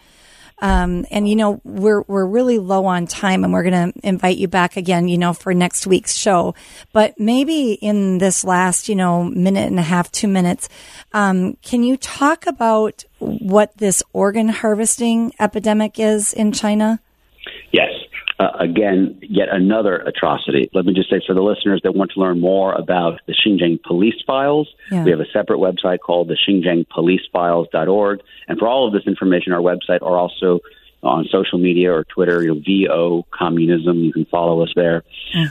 Um, 0.60 1.06
and 1.12 1.28
you 1.28 1.36
know, 1.36 1.60
we're, 1.66 2.02
we're 2.08 2.26
really 2.26 2.58
low 2.58 2.86
on 2.86 3.08
time 3.08 3.44
and 3.44 3.52
we're 3.52 3.70
going 3.70 3.92
to 3.92 4.08
invite 4.08 4.38
you 4.38 4.48
back 4.48 4.78
again, 4.78 5.10
you 5.10 5.18
know, 5.18 5.34
for 5.34 5.54
next 5.54 5.86
week's 5.86 6.16
show. 6.16 6.56
But 6.94 7.20
maybe 7.20 7.74
in 7.74 8.20
this 8.20 8.46
last, 8.46 8.88
you 8.88 8.96
know, 8.96 9.26
minute 9.26 9.68
and 9.68 9.78
a 9.78 9.84
half, 9.84 10.12
two 10.12 10.30
minutes, 10.30 10.70
um, 11.12 11.58
can 11.62 11.84
you 11.84 11.98
talk 11.98 12.48
about 12.48 13.04
what 13.20 13.78
this 13.78 14.02
organ 14.14 14.48
harvesting 14.48 15.34
epidemic 15.40 16.00
is 16.00 16.32
in 16.32 16.54
China? 16.54 17.02
Uh, 18.38 18.50
again, 18.60 19.18
yet 19.22 19.48
another 19.50 19.96
atrocity. 19.96 20.70
Let 20.74 20.86
me 20.86 20.94
just 20.94 21.10
say 21.10 21.22
for 21.26 21.34
the 21.34 21.42
listeners 21.42 21.80
that 21.84 21.96
want 21.96 22.12
to 22.12 22.20
learn 22.20 22.42
more 22.42 22.74
about 22.74 23.22
the 23.28 23.34
Xinjiang 23.34 23.82
police 23.84 24.22
files, 24.28 24.68
Yeah. 24.92 25.06
we 25.06 25.12
have 25.12 25.22
a 25.22 25.26
separate 25.32 25.60
website 25.60 26.00
called 26.00 26.28
the 26.28 26.36
XinjiangPoliceFiles.org. 26.46 28.20
And 28.48 28.60
for 28.60 28.68
all 28.68 28.88
of 28.88 28.94
this 28.94 29.04
information, 29.08 29.54
our 29.54 29.62
website 29.62 30.02
are 30.02 30.18
also 30.18 30.60
on 31.02 31.26
social 31.32 31.60
media 31.60 31.94
or 31.94 32.04
Twitter, 32.04 32.42
you 32.42 32.56
know, 32.56 32.62
VO 32.66 33.26
Communism. 33.32 34.00
You 34.00 34.12
can 34.12 34.26
follow 34.26 34.62
us 34.64 34.74
there. 34.76 35.04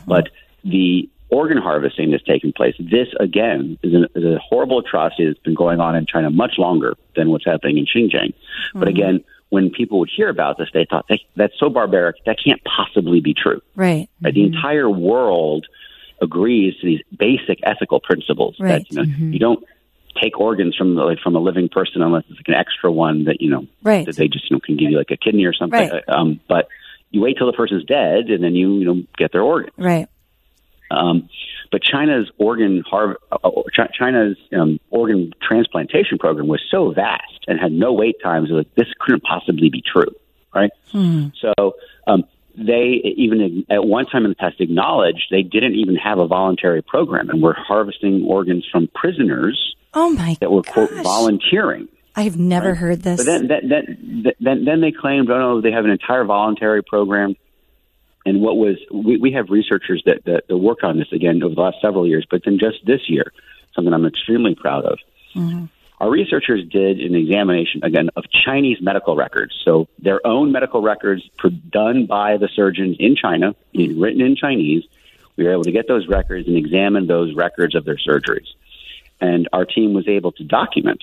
But 0.07 0.29
the 0.65 1.09
organ 1.31 1.59
harvesting 1.59 2.11
that's 2.11 2.23
taking 2.25 2.53
place, 2.53 2.75
this 2.79 3.09
again 3.19 3.79
is, 3.83 3.95
an, 3.95 4.07
is 4.15 4.25
a 4.25 4.39
horrible 4.39 4.81
atrocity 4.81 5.27
that's 5.27 5.39
been 5.41 5.55
going 5.55 5.81
on 5.81 5.97
in 5.97 6.07
China 6.07 6.31
much 6.31 6.55
longer 6.59 6.95
than 7.17 7.31
what's 7.31 7.45
happening 7.45 7.79
in 7.79 7.87
Xinjiang. 7.87 8.35
But 8.75 8.89
again, 8.89 9.25
when 9.51 9.71
people 9.71 10.01
would 10.01 10.11
hear 10.15 10.29
about 10.29 10.59
this, 10.59 10.69
they 10.75 10.87
thought, 10.89 11.09
that's 11.37 11.55
so 11.59 11.69
barbaric, 11.69 12.17
that 12.27 12.39
can't 12.45 12.61
possibly 12.65 13.21
be 13.21 13.35
true. 13.35 13.61
Right. 13.77 14.09
Right? 14.21 14.35
The 14.35 14.41
mm-hmm. 14.41 14.55
entire 14.55 14.91
world 14.91 15.67
agrees 16.21 16.75
to 16.81 16.87
these 16.87 17.01
basic 17.17 17.59
ethical 17.63 18.01
principles 18.01 18.57
Right. 18.59 18.83
that 18.83 18.91
you 18.91 18.97
know 18.97 19.03
mm-hmm. 19.05 19.33
you 19.33 19.39
don't 19.39 19.65
take 20.21 20.39
organs 20.39 20.77
from 20.77 20.95
the, 20.95 21.03
like 21.03 21.19
from 21.19 21.35
a 21.35 21.41
living 21.41 21.69
person 21.69 22.03
unless 22.03 22.23
it's 22.29 22.39
like 22.39 22.49
an 22.49 22.55
extra 22.55 22.91
one 22.91 23.25
that 23.25 23.41
you 23.41 23.51
know 23.51 23.67
Right. 23.83 24.07
that 24.07 24.17
they 24.17 24.29
just 24.29 24.51
you 24.51 24.57
know 24.57 24.61
can 24.61 24.77
give 24.77 24.91
you 24.91 24.99
like 24.99 25.11
a 25.11 25.17
kidney 25.17 25.45
or 25.45 25.53
something. 25.53 25.91
Right. 25.91 26.05
Uh, 26.09 26.13
um, 26.13 26.41
but 26.49 26.69
you 27.11 27.21
wait 27.21 27.37
till 27.37 27.47
the 27.47 27.53
person's 27.53 27.85
dead 27.85 28.31
and 28.31 28.43
then 28.43 28.55
you 28.55 28.79
you 28.79 28.85
know 28.85 29.03
get 29.17 29.33
their 29.33 29.43
organ. 29.43 29.71
Right. 29.77 30.09
Um, 30.91 31.29
but 31.73 31.83
China's 31.83 32.31
organ 32.39 32.83
har- 32.89 33.19
uh, 33.33 33.51
China's 33.93 34.37
um, 34.57 34.79
organ 34.91 35.33
transplantation 35.43 36.19
program 36.19 36.47
was 36.47 36.63
so 36.71 36.93
vast 36.93 37.45
and 37.49 37.59
had 37.59 37.73
no 37.73 37.93
wait 37.93 38.17
times 38.23 38.49
that 38.51 38.67
this 38.77 38.87
couldn't 39.01 39.23
possibly 39.23 39.71
be 39.71 39.83
true, 39.83 40.15
right? 40.55 40.71
So 41.41 41.75
um, 42.07 42.25
they 42.57 43.01
even 43.17 43.67
at 43.69 43.85
one 43.85 44.07
time 44.07 44.25
in 44.25 44.31
the 44.31 44.37
past 44.37 44.61
acknowledged 44.61 45.27
they 45.31 45.43
didn't 45.43 45.75
even 45.75 45.97
have 45.97 46.19
a 46.19 46.27
voluntary 46.27 46.83
program 46.83 47.29
and 47.31 47.43
were 47.43 47.55
harvesting 47.55 48.25
organs 48.25 48.65
from 48.71 48.89
prisoners 48.95 49.75
Oh 49.93 50.11
my 50.11 50.37
that 50.41 50.51
were 50.51 50.63
quote 50.63 50.91
volunteering. 51.03 51.89
I've 52.17 52.37
never 52.37 52.75
heard 52.75 53.03
this. 53.03 53.17
But 53.17 53.27
then, 53.27 53.49
then, 53.49 54.23
then, 54.25 54.33
then, 54.41 54.65
then 54.65 54.81
they 54.81 54.93
claimed, 54.93 55.29
oh 55.31 55.39
no, 55.39 55.61
they 55.61 55.73
have 55.73 55.85
an 55.85 55.91
entire 55.91 56.25
voluntary 56.25 56.83
program. 56.83 57.35
And 58.27 58.41
what 58.41 58.57
was 58.57 58.77
we, 58.91 59.19
we 59.19 59.33
have 59.33 59.51
researchers 59.51 60.03
that, 60.07 60.25
that 60.25 60.49
that 60.49 60.57
worked 60.57 60.83
on 60.83 60.99
this 60.99 61.13
again 61.13 61.43
over 61.43 61.55
the 61.55 61.61
last 61.61 61.77
several 61.83 62.07
years, 62.07 62.27
but 62.31 62.43
then 62.45 62.59
just 62.59 62.85
this 62.87 63.09
year, 63.09 63.33
something 63.75 63.93
I'm 63.93 64.07
extremely 64.07 64.55
proud 64.55 64.85
of. 64.85 64.99
Mm-hmm. 65.35 65.67
Our 66.01 66.11
researchers 66.11 66.67
did 66.69 67.01
an 67.01 67.15
examination 67.15 67.85
again 67.85 68.11
of 68.17 68.25
Chinese 68.31 68.79
medical 68.81 69.15
records, 69.15 69.55
so 69.65 69.89
their 69.99 70.27
own 70.27 70.53
medical 70.53 70.83
records 70.83 71.23
done 71.71 72.07
by 72.07 72.37
the 72.37 72.49
surgeons 72.49 72.97
in 72.99 73.15
China, 73.17 73.55
mm-hmm. 73.75 74.01
written 74.01 74.21
in 74.21 74.37
Chinese. 74.37 74.85
We 75.37 75.45
were 75.45 75.53
able 75.53 75.65
to 75.65 75.73
get 75.73 75.89
those 75.89 76.07
records 76.09 76.47
and 76.47 76.57
examine 76.57 77.07
those 77.07 77.35
records 77.35 77.75
of 77.75 77.85
their 77.85 77.97
surgeries, 77.97 78.49
and 79.21 79.49
our 79.53 79.65
team 79.65 79.93
was 79.93 80.09
able 80.09 80.33
to 80.33 80.45
document 80.45 81.03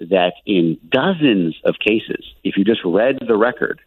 that 0.00 0.34
in 0.44 0.78
dozens 0.88 1.56
of 1.64 1.76
cases, 1.78 2.24
if 2.44 2.56
you 2.56 2.64
just 2.64 2.84
read 2.84 3.18
the 3.26 3.36
record, 3.36 3.80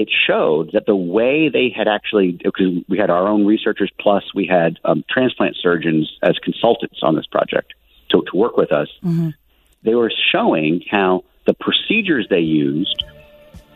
it 0.00 0.08
showed 0.26 0.72
that 0.72 0.86
the 0.86 0.96
way 0.96 1.50
they 1.50 1.68
had 1.68 1.86
actually, 1.86 2.32
because 2.32 2.82
we 2.88 2.96
had 2.96 3.10
our 3.10 3.28
own 3.28 3.44
researchers, 3.44 3.90
plus 4.00 4.24
we 4.34 4.46
had 4.46 4.78
um, 4.82 5.04
transplant 5.10 5.56
surgeons 5.60 6.10
as 6.22 6.38
consultants 6.38 7.00
on 7.02 7.16
this 7.16 7.26
project 7.26 7.74
to, 8.08 8.24
to 8.30 8.36
work 8.36 8.56
with 8.56 8.72
us, 8.72 8.88
they 9.82 9.94
were 9.94 10.10
showing 10.32 10.82
how 10.90 11.22
the 11.46 11.52
procedures 11.52 12.26
they 12.30 12.40
used 12.40 13.04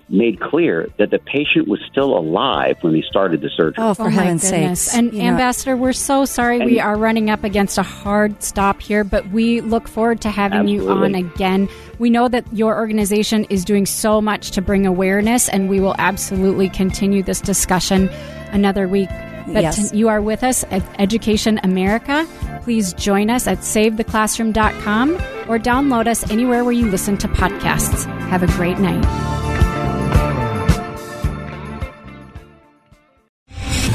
made 0.08 0.38
clear 0.40 0.88
that 0.98 1.10
the 1.10 1.18
patient 1.18 1.66
was 1.66 1.80
still 1.90 2.16
alive 2.16 2.76
when 2.82 2.92
they 2.92 3.02
started 3.02 3.40
the 3.40 3.48
surgery. 3.48 3.74
oh, 3.78 3.94
for 3.94 4.04
oh 4.06 4.08
heaven's 4.10 4.42
goodness. 4.50 4.82
sakes. 4.82 4.96
And 4.96 5.12
You 5.12 5.20
know, 5.22 5.28
Ambassador, 5.30 5.76
we're 5.76 5.92
so 5.92 6.24
sorry 6.24 6.58
we 6.64 6.78
are 6.80 6.96
running 6.96 7.30
up 7.30 7.42
against 7.42 7.78
a 7.78 7.82
hard 7.82 8.42
stop 8.42 8.82
here, 8.82 9.02
but 9.04 9.28
we 9.30 9.60
look 9.62 9.88
forward 9.88 10.20
to 10.22 10.30
having 10.30 10.68
you 10.68 10.90
on 10.90 11.14
again. 11.14 11.68
We 11.98 12.10
know 12.10 12.28
that 12.28 12.44
your 12.52 12.76
organization 12.76 13.44
is 13.44 13.64
doing 13.64 13.86
so 13.86 14.20
much 14.20 14.50
to 14.52 14.62
bring 14.62 14.86
awareness, 14.86 15.48
and 15.48 15.68
we 15.68 15.80
will 15.80 15.94
absolutely 15.98 16.68
continue 16.68 17.22
this 17.22 17.40
discussion 17.40 18.08
another 18.52 18.86
week. 18.88 19.08
But 19.46 19.62
Yes. 19.62 19.92
you 19.92 20.08
are 20.08 20.22
with 20.22 20.42
us 20.42 20.64
at 20.70 20.82
Education 20.98 21.60
America. 21.62 22.26
Please 22.62 22.94
join 22.94 23.28
us 23.28 23.46
at 23.46 23.58
savetheclassroom.com 23.58 25.14
or 25.48 25.58
download 25.58 26.06
us 26.06 26.30
anywhere 26.30 26.64
where 26.64 26.72
you 26.72 26.90
listen 26.90 27.18
to 27.18 27.28
podcasts. 27.28 28.06
Have 28.28 28.42
a 28.42 28.46
great 28.48 28.78
night. 28.78 29.43